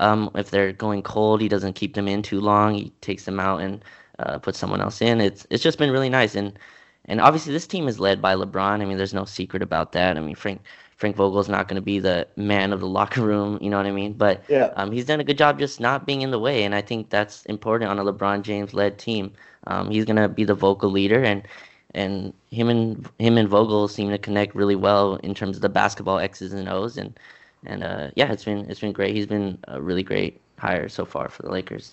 Um, 0.00 0.30
if 0.34 0.50
they're 0.50 0.72
going 0.72 1.02
cold, 1.02 1.40
he 1.40 1.48
doesn't 1.48 1.74
keep 1.74 1.94
them 1.94 2.08
in 2.08 2.22
too 2.22 2.40
long. 2.40 2.74
He 2.74 2.90
takes 3.00 3.24
them 3.24 3.40
out 3.40 3.60
and 3.62 3.82
uh, 4.18 4.38
puts 4.38 4.58
someone 4.58 4.80
else 4.82 5.00
in. 5.00 5.20
It's 5.22 5.46
it's 5.50 5.62
just 5.62 5.78
been 5.78 5.90
really 5.90 6.10
nice 6.10 6.34
and 6.34 6.58
and 7.06 7.20
obviously, 7.20 7.52
this 7.52 7.66
team 7.66 7.88
is 7.88 8.00
led 8.00 8.22
by 8.22 8.34
LeBron. 8.34 8.80
I 8.80 8.84
mean, 8.84 8.96
there's 8.96 9.14
no 9.14 9.24
secret 9.24 9.62
about 9.62 9.92
that. 9.92 10.16
I 10.16 10.20
mean, 10.20 10.34
Frank 10.34 10.62
Frank 10.96 11.16
Vogel's 11.16 11.48
not 11.48 11.68
going 11.68 11.76
to 11.76 11.82
be 11.82 11.98
the 11.98 12.26
man 12.36 12.72
of 12.72 12.80
the 12.80 12.86
locker 12.86 13.22
room. 13.22 13.58
You 13.60 13.68
know 13.70 13.76
what 13.76 13.86
I 13.86 13.90
mean? 13.90 14.14
But 14.14 14.44
yeah. 14.48 14.72
um, 14.76 14.92
he's 14.92 15.04
done 15.04 15.20
a 15.20 15.24
good 15.24 15.38
job 15.38 15.58
just 15.58 15.80
not 15.80 16.06
being 16.06 16.22
in 16.22 16.30
the 16.30 16.38
way, 16.38 16.64
and 16.64 16.74
I 16.74 16.80
think 16.80 17.10
that's 17.10 17.44
important 17.46 17.90
on 17.90 17.98
a 17.98 18.04
LeBron 18.04 18.42
James 18.42 18.72
led 18.72 18.98
team. 18.98 19.32
Um, 19.66 19.90
he's 19.90 20.04
going 20.04 20.16
to 20.16 20.28
be 20.28 20.44
the 20.44 20.54
vocal 20.54 20.90
leader, 20.90 21.22
and 21.22 21.46
and 21.94 22.32
him 22.50 22.68
and 22.68 23.08
him 23.18 23.38
and 23.38 23.48
Vogel 23.48 23.88
seem 23.88 24.10
to 24.10 24.18
connect 24.18 24.54
really 24.54 24.76
well 24.76 25.16
in 25.16 25.34
terms 25.34 25.56
of 25.56 25.62
the 25.62 25.68
basketball 25.68 26.18
X's 26.18 26.52
and 26.52 26.68
O's, 26.68 26.96
and 26.96 27.18
and 27.66 27.82
uh, 27.82 28.10
yeah, 28.14 28.32
it's 28.32 28.44
been 28.44 28.70
it's 28.70 28.80
been 28.80 28.92
great. 28.92 29.14
He's 29.14 29.26
been 29.26 29.58
a 29.68 29.80
really 29.80 30.02
great 30.02 30.40
hire 30.58 30.88
so 30.88 31.04
far 31.04 31.28
for 31.28 31.42
the 31.42 31.50
Lakers. 31.50 31.92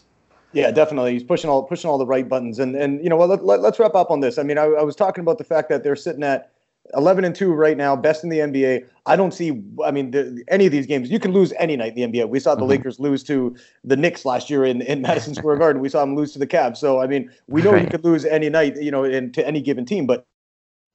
Yeah, 0.54 0.72
definitely. 0.72 1.14
He's 1.14 1.24
pushing 1.24 1.50
all 1.50 1.64
pushing 1.64 1.90
all 1.90 1.98
the 1.98 2.06
right 2.06 2.28
buttons, 2.28 2.60
and 2.60 2.76
and 2.76 3.02
you 3.04 3.10
know, 3.10 3.16
well, 3.16 3.28
let, 3.28 3.44
let, 3.44 3.64
us 3.64 3.80
wrap 3.80 3.96
up 3.96 4.12
on 4.12 4.20
this. 4.20 4.38
I 4.38 4.44
mean, 4.44 4.58
I, 4.58 4.64
I 4.64 4.84
was 4.84 4.96
talking 4.96 5.22
about 5.22 5.38
the 5.38 5.44
fact 5.44 5.70
that 5.70 5.84
they're 5.84 5.96
sitting 5.96 6.24
at 6.24 6.52
11 6.94 7.24
and 7.24 7.36
2 7.36 7.54
right 7.54 7.78
now, 7.78 7.96
best 7.96 8.24
in 8.24 8.30
the 8.30 8.40
NBA. 8.40 8.86
I 9.06 9.16
don't 9.16 9.34
see, 9.34 9.62
I 9.84 9.92
mean, 9.92 10.12
the, 10.12 10.44
any 10.48 10.66
of 10.66 10.72
these 10.72 10.86
games, 10.86 11.10
you 11.10 11.20
can 11.20 11.32
lose 11.32 11.54
any 11.58 11.76
night 11.78 11.96
in 11.96 12.12
the 12.12 12.20
NBA. 12.20 12.30
We 12.30 12.40
saw 12.40 12.56
the 12.56 12.62
mm-hmm. 12.62 12.70
Lakers 12.70 13.00
lose 13.00 13.24
to 13.26 13.56
the 13.84 13.96
Knicks 13.96 14.26
last 14.26 14.50
year 14.50 14.66
in, 14.66 14.82
in 14.82 15.02
Madison 15.02 15.34
Square 15.36 15.58
Garden. 15.58 15.82
We 15.82 15.90
saw 15.90 16.02
them 16.02 16.16
lose 16.16 16.34
to 16.34 16.40
the 16.40 16.48
Cavs. 16.48 16.78
So, 16.78 17.02
I 17.02 17.08
mean, 17.08 17.32
we 17.48 17.62
know 17.62 17.72
right. 17.72 17.84
you 17.84 17.90
could 17.90 18.04
lose 18.04 18.26
any 18.26 18.50
night, 18.50 18.82
you 18.82 18.92
know, 18.92 19.04
in, 19.04 19.32
to 19.34 19.48
any 19.48 19.62
given 19.62 19.86
team. 19.86 20.06
But 20.06 20.26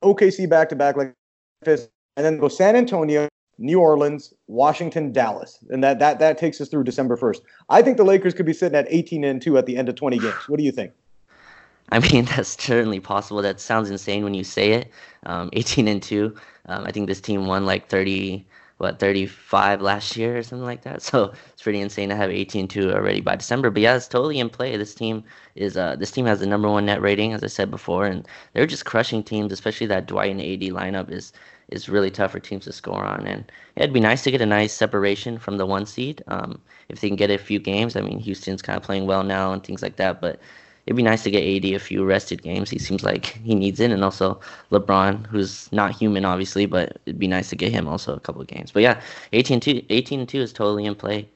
OKC 0.05 0.49
back 0.49 0.69
to 0.71 0.77
back 0.77 0.97
like 0.97 1.15
this, 1.63 1.89
and 2.17 2.25
then 2.25 2.39
go 2.39 2.49
San 2.49 2.77
Antonio, 2.77 3.29
New 3.59 3.81
Orleans, 3.81 4.35
Washington, 4.49 5.13
Dallas. 5.13 5.59
And 5.71 5.83
that, 5.83 5.99
that, 5.99 6.19
that 6.19 6.39
takes 6.39 6.61
us 6.61 6.69
through 6.69 6.85
December 6.85 7.17
1st. 7.17 7.41
I 7.69 7.83
think 7.83 7.97
the 7.97 8.05
Lakers 8.05 8.35
could 8.35 8.47
be 8.47 8.53
sitting 8.53 8.77
at 8.77 8.87
18 8.89 9.25
and 9.25 9.41
2 9.41 9.57
at 9.59 9.67
the 9.67 9.77
end 9.77 9.89
of 9.89 9.95
20 9.95 10.19
games. 10.19 10.49
What 10.49 10.59
do 10.59 10.65
you 10.65 10.73
think? 10.73 10.93
I 11.93 12.01
mean, 12.01 12.25
that's 12.25 12.63
certainly 12.63 13.01
possible. 13.01 13.41
That 13.43 13.61
sounds 13.61 13.91
insane 13.91 14.25
when 14.25 14.35
you 14.35 14.45
say 14.45 14.73
it. 14.73 14.91
Um, 15.25 15.51
18 15.53 15.89
and 15.89 16.03
2. 16.03 16.35
Um, 16.67 16.85
I 16.85 16.91
think 16.91 17.07
this 17.07 17.21
team 17.21 17.47
won 17.47 17.65
like 17.65 17.89
30, 17.89 18.45
what, 18.79 18.99
35 18.99 19.81
last 19.81 20.17
year 20.17 20.37
or 20.37 20.43
something 20.43 20.67
like 20.67 20.83
that. 20.83 21.01
So 21.03 21.33
it's 21.53 21.63
pretty 21.63 21.81
insane 21.81 22.09
to 22.11 22.17
have 22.17 22.31
18 22.31 22.63
and 22.63 22.71
2 22.71 22.93
already 22.93 23.21
by 23.21 23.37
December. 23.37 23.71
But 23.71 23.83
yeah, 23.83 23.97
it's 23.97 24.09
totally 24.09 24.41
in 24.41 24.51
play. 24.51 24.77
This 24.77 24.95
team 24.95 25.25
is, 25.55 25.77
uh, 25.77 25.97
this 25.97 26.11
team 26.11 26.27
has 26.27 26.41
the 26.41 26.47
number 26.47 26.69
one 26.69 26.87
net 26.87 27.01
rating, 27.01 27.33
as 27.33 27.43
I 27.43 27.47
said 27.47 27.71
before, 27.71 28.05
and 28.05 28.27
they're 28.53 28.67
just 28.67 28.85
crushing 28.85 29.23
teams, 29.23 29.53
especially 29.53 29.87
that 29.87 30.07
Dwight 30.07 30.33
and 30.33 30.41
AD 30.41 30.73
lineup 30.75 31.11
is 31.11 31.33
is 31.69 31.89
really 31.89 32.11
tough 32.11 32.33
for 32.33 32.41
teams 32.41 32.65
to 32.65 32.73
score 32.73 33.05
on. 33.05 33.27
And 33.27 33.51
it'd 33.77 33.93
be 33.93 34.01
nice 34.01 34.23
to 34.25 34.31
get 34.31 34.41
a 34.41 34.47
nice 34.47 34.73
separation 34.73 35.39
from 35.39 35.57
the 35.57 35.67
one 35.67 35.87
seed. 35.87 36.23
Um, 36.29 36.61
if 36.89 37.01
they 37.01 37.09
can 37.09 37.17
get 37.17 37.31
a 37.31 37.39
few 37.39 37.59
games, 37.59 37.97
I 37.97 38.01
mean, 38.01 38.19
Houston's 38.21 38.63
kind 38.63 38.77
of 38.77 38.83
playing 38.83 39.07
well 39.07 39.25
now 39.25 39.53
and 39.53 39.63
things 39.63 39.83
like 39.83 39.97
that. 39.97 40.21
But 40.21 40.41
it'd 40.87 40.97
be 40.97 41.03
nice 41.03 41.25
to 41.25 41.31
get 41.31 41.43
AD 41.43 41.65
a 41.75 41.79
few 41.79 42.05
rested 42.05 42.43
games. 42.43 42.71
He 42.71 42.79
seems 42.79 43.03
like 43.03 43.27
he 43.27 43.55
needs 43.55 43.81
it, 43.81 43.91
and 43.91 44.05
also 44.05 44.41
LeBron, 44.71 45.27
who's 45.27 45.71
not 45.73 45.93
human, 45.93 46.25
obviously, 46.25 46.67
but 46.67 46.99
it'd 47.07 47.19
be 47.19 47.27
nice 47.27 47.51
to 47.51 47.57
get 47.57 47.73
him 47.73 47.89
also 47.89 48.15
a 48.15 48.21
couple 48.21 48.41
of 48.41 48.47
games. 48.47 48.71
But 48.71 48.83
yeah, 48.83 49.01
18 49.33 49.61
2, 49.61 49.83
18 49.91 50.27
2 50.27 50.41
is 50.41 50.53
totally 50.53 50.85
in 50.85 50.95
play. 50.95 51.29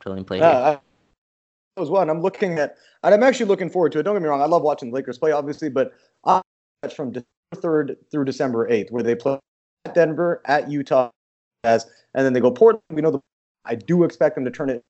Totally 0.00 0.18
in 0.18 0.24
play. 0.24 0.40
Uh, 0.40 0.76
I, 0.76 1.80
as 1.80 1.88
well, 1.88 2.02
and 2.02 2.10
I'm 2.10 2.20
looking 2.20 2.58
at, 2.58 2.76
and 3.04 3.14
I'm 3.14 3.22
actually 3.22 3.46
looking 3.46 3.70
forward 3.70 3.92
to 3.92 4.00
it. 4.00 4.02
Don't 4.02 4.14
get 4.14 4.22
me 4.22 4.28
wrong, 4.28 4.42
I 4.42 4.46
love 4.46 4.62
watching 4.62 4.90
the 4.90 4.94
Lakers 4.94 5.16
play, 5.16 5.32
obviously, 5.32 5.70
but 5.70 5.92
I 6.24 6.42
watch 6.82 6.94
from 6.94 7.12
December 7.12 7.26
3rd 7.54 7.96
through 8.10 8.24
December 8.24 8.68
8th, 8.68 8.90
where 8.90 9.02
they 9.02 9.14
play 9.14 9.38
at 9.84 9.94
Denver, 9.94 10.42
at 10.44 10.70
Utah, 10.70 11.10
as, 11.64 11.86
and 12.14 12.24
then 12.24 12.32
they 12.32 12.40
go 12.40 12.50
Portland. 12.50 12.82
We 12.90 13.02
know 13.02 13.10
the. 13.10 13.20
I 13.64 13.74
do 13.74 14.04
expect 14.04 14.34
them 14.34 14.44
to 14.44 14.50
turn 14.50 14.70
it. 14.70 14.82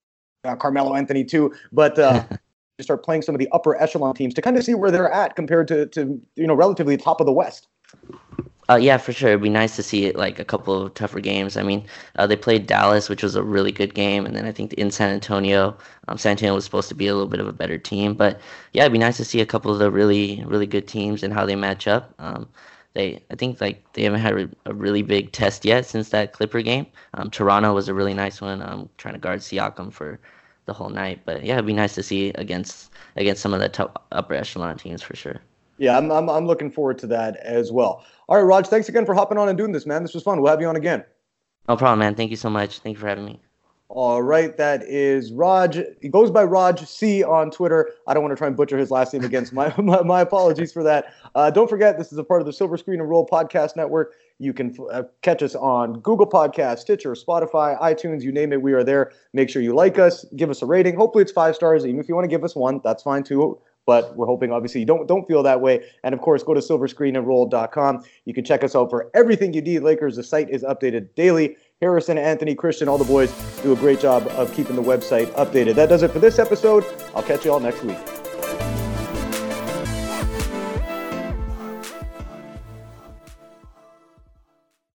Uh, 0.45 0.55
Carmelo 0.55 0.95
Anthony 0.95 1.25
too, 1.25 1.53
but 1.73 1.99
uh, 1.99 2.23
to 2.79 2.85
start 2.85 3.05
playing 3.05 3.23
some 3.23 3.35
of 3.35 3.41
the 3.41 3.49
upper 3.51 3.81
echelon 3.81 4.15
teams 4.15 4.35
to 4.35 4.43
kind 4.43 4.57
of 4.57 4.65
see 4.65 4.75
where 4.75 4.91
they're 4.91 5.11
at 5.11 5.35
compared 5.35 5.67
to, 5.69 5.87
to 5.87 6.21
you 6.37 6.47
know 6.47 6.55
relatively 6.55 6.97
top 6.97 7.21
of 7.21 7.27
the 7.27 7.33
West. 7.33 7.67
Uh, 8.71 8.77
yeah, 8.77 8.99
for 8.99 9.15
sure. 9.15 9.31
It'd 9.31 9.41
be 9.41 9.49
nice 9.49 9.77
to 9.77 9.83
see 9.83 10.05
it 10.05 10.15
like 10.15 10.39
a 10.39 10.45
couple 10.45 10.83
of 10.83 10.93
tougher 10.93 11.21
games. 11.21 11.57
I 11.57 11.63
mean, 11.63 11.87
uh, 12.17 12.27
they 12.27 12.37
played 12.37 12.67
Dallas, 12.67 13.09
which 13.09 13.23
was 13.23 13.35
a 13.35 13.43
really 13.43 13.73
good 13.73 13.95
game, 13.95 14.27
and 14.27 14.37
then 14.37 14.45
I 14.45 14.53
think 14.53 14.75
in 14.75 14.91
San 14.91 15.11
Antonio, 15.11 15.75
um, 16.07 16.19
San 16.19 16.33
Antonio 16.33 16.55
was 16.55 16.67
supposed 16.67 16.91
to 16.91 16.95
be 16.95 17.07
a 17.07 17.15
little 17.15 17.29
bit 17.29 17.41
of 17.41 17.49
a 17.49 17.53
better 17.53 17.79
team. 17.79 18.13
But 18.13 18.39
yeah, 18.75 18.83
it'd 18.83 18.93
be 18.93 18.99
nice 18.99 19.17
to 19.17 19.25
see 19.25 19.41
a 19.41 19.47
couple 19.47 19.73
of 19.73 19.79
the 19.79 19.91
really, 19.91 20.45
really 20.47 20.67
good 20.67 20.87
teams 20.87 21.23
and 21.23 21.33
how 21.33 21.47
they 21.47 21.57
match 21.57 21.89
up. 21.89 22.13
Um, 22.19 22.47
they, 22.95 23.23
I 23.31 23.37
think, 23.37 23.61
like 23.61 23.93
they 23.93 24.03
haven't 24.03 24.21
had 24.21 24.55
a 24.67 24.75
really 24.75 25.03
big 25.03 25.33
test 25.33 25.65
yet 25.65 25.87
since 25.87 26.09
that 26.11 26.33
Clipper 26.33 26.63
game. 26.63 26.87
Um, 27.15 27.31
Toronto 27.31 27.73
was 27.75 27.89
a 27.89 27.95
really 27.95 28.15
nice 28.15 28.41
one. 28.41 28.63
Um, 28.63 28.89
trying 28.99 29.15
to 29.15 29.21
guard 29.21 29.41
Siakam 29.41 29.93
for 29.93 30.19
the 30.67 30.73
whole 30.73 30.91
night. 30.91 31.21
But 31.25 31.45
yeah, 31.45 31.55
it'd 31.55 31.67
be 31.67 31.73
nice 31.73 31.95
to 31.95 32.03
see 32.03 32.31
against 32.31 32.93
against 33.17 33.43
some 33.43 33.55
of 33.55 33.61
the 33.61 33.69
top 33.69 34.07
upper 34.13 34.35
echelon 34.35 34.77
teams 34.77 35.03
for 35.03 35.17
sure. 35.17 35.41
Yeah, 35.79 35.97
I'm, 35.97 36.11
I'm, 36.11 36.29
I'm 36.29 36.47
looking 36.47 36.71
forward 36.71 36.99
to 36.99 37.07
that 37.09 37.37
as 37.37 37.71
well. 37.71 38.05
All 38.29 38.37
right, 38.37 38.43
Raj, 38.43 38.67
thanks 38.67 38.89
again 38.89 39.07
for 39.07 39.15
hopping 39.15 39.39
on 39.39 39.49
and 39.49 39.57
doing 39.57 39.73
this, 39.73 39.87
man. 39.87 40.03
This 40.03 40.13
was 40.13 40.25
fun. 40.25 40.41
We'll 40.41 40.51
have 40.51 40.61
you 40.61 40.67
on 40.67 40.77
again. 40.77 41.05
No 41.69 41.77
problem, 41.77 42.01
man. 42.01 42.15
Thank 42.15 42.31
you 42.31 42.37
so 42.37 42.51
much. 42.51 42.81
Thank 42.81 42.97
you 42.97 43.01
for 43.01 43.09
having 43.09 43.25
me. 43.25 43.41
All 43.91 44.23
right, 44.23 44.55
that 44.59 44.83
is 44.83 45.33
Raj. 45.33 45.79
He 46.03 46.11
goes 46.11 46.31
by 46.31 46.45
Raj 46.45 46.85
C 46.87 47.25
on 47.25 47.51
Twitter. 47.51 47.91
I 48.07 48.13
don't 48.13 48.23
want 48.23 48.33
to 48.33 48.37
try 48.37 48.47
and 48.47 48.55
butcher 48.55 48.77
his 48.77 48.91
last 48.91 49.15
name 49.15 49.25
again, 49.25 49.47
so 49.47 49.55
my, 49.55 49.75
my, 49.83 50.03
my 50.03 50.21
apologies 50.21 50.75
for 50.75 50.83
that. 50.83 51.15
Uh, 51.35 51.51
don't 51.51 51.71
forget, 51.71 51.97
this 51.97 52.13
is 52.13 52.19
a 52.19 52.25
part 52.25 52.43
of 52.43 52.47
the 52.47 52.53
Silver 52.53 52.77
Screen 52.77 53.01
and 53.01 53.09
Roll 53.09 53.27
podcast 53.27 53.77
network. 53.77 54.13
You 54.39 54.53
can 54.53 54.77
uh, 54.93 55.05
catch 55.23 55.43
us 55.43 55.55
on 55.55 56.01
Google 56.01 56.27
Podcast, 56.27 56.81
Stitcher, 56.81 57.13
Spotify, 57.13 57.81
iTunes, 57.81 58.23
you 58.23 58.31
name 58.31 58.53
it, 58.53 58.61
we 58.61 58.75
are 58.75 58.85
there. 58.85 59.13
Make 59.33 59.49
sure 59.49 59.63
you 59.63 59.75
like 59.75 59.99
us, 59.99 60.27
give 60.37 60.51
us 60.51 60.61
a 60.61 60.67
rating. 60.67 60.95
Hopefully, 60.95 61.23
it's 61.23 61.33
five 61.33 61.55
stars. 61.55 61.87
Even 61.87 61.99
if 61.99 62.11
you 62.11 62.15
want 62.15 62.27
to 62.27 62.29
give 62.29 62.45
us 62.45 62.55
one, 62.55 62.83
that's 62.85 63.03
fine 63.03 63.23
too. 63.23 63.59
But 63.89 64.15
we're 64.17 64.27
hoping, 64.27 64.53
obviously, 64.53 64.81
you 64.81 64.87
don't 64.87 65.07
don't 65.09 65.27
feel 65.27 65.43
that 65.45 65.63
way. 65.63 65.83
And 66.05 66.13
of 66.13 66.21
course, 66.21 66.43
go 66.43 66.53
to 66.53 66.61
silverscreenandroll.com. 66.61 68.05
You 68.27 68.35
can 68.35 68.45
check 68.45 68.63
us 68.63 68.77
out 68.77 68.91
for 68.91 69.11
everything 69.15 69.55
you 69.55 69.63
need. 69.63 69.79
Lakers. 69.79 70.17
The 70.17 70.23
site 70.23 70.51
is 70.51 70.63
updated 70.63 71.15
daily. 71.15 71.57
Harrison, 71.81 72.19
Anthony, 72.19 72.57
Christian, 72.57 72.89
all 72.89 72.99
the 72.99 73.05
boys 73.05 73.33
do 73.63 73.73
a 73.73 73.77
great 73.77 74.01
job 74.01 74.27
of 74.29 74.53
keeping 74.53 74.75
the 74.75 74.83
website 74.83 75.27
updated. 75.35 75.77
That 75.77 75.89
does 75.89 76.03
it 76.03 76.11
for 76.11 76.19
this 76.19 76.41
episode. 76.41 76.85
I'll 77.15 77.23
catch 77.23 77.45
you 77.45 77.53
all 77.53 77.61
next 77.61 77.85
week. 77.85 78.18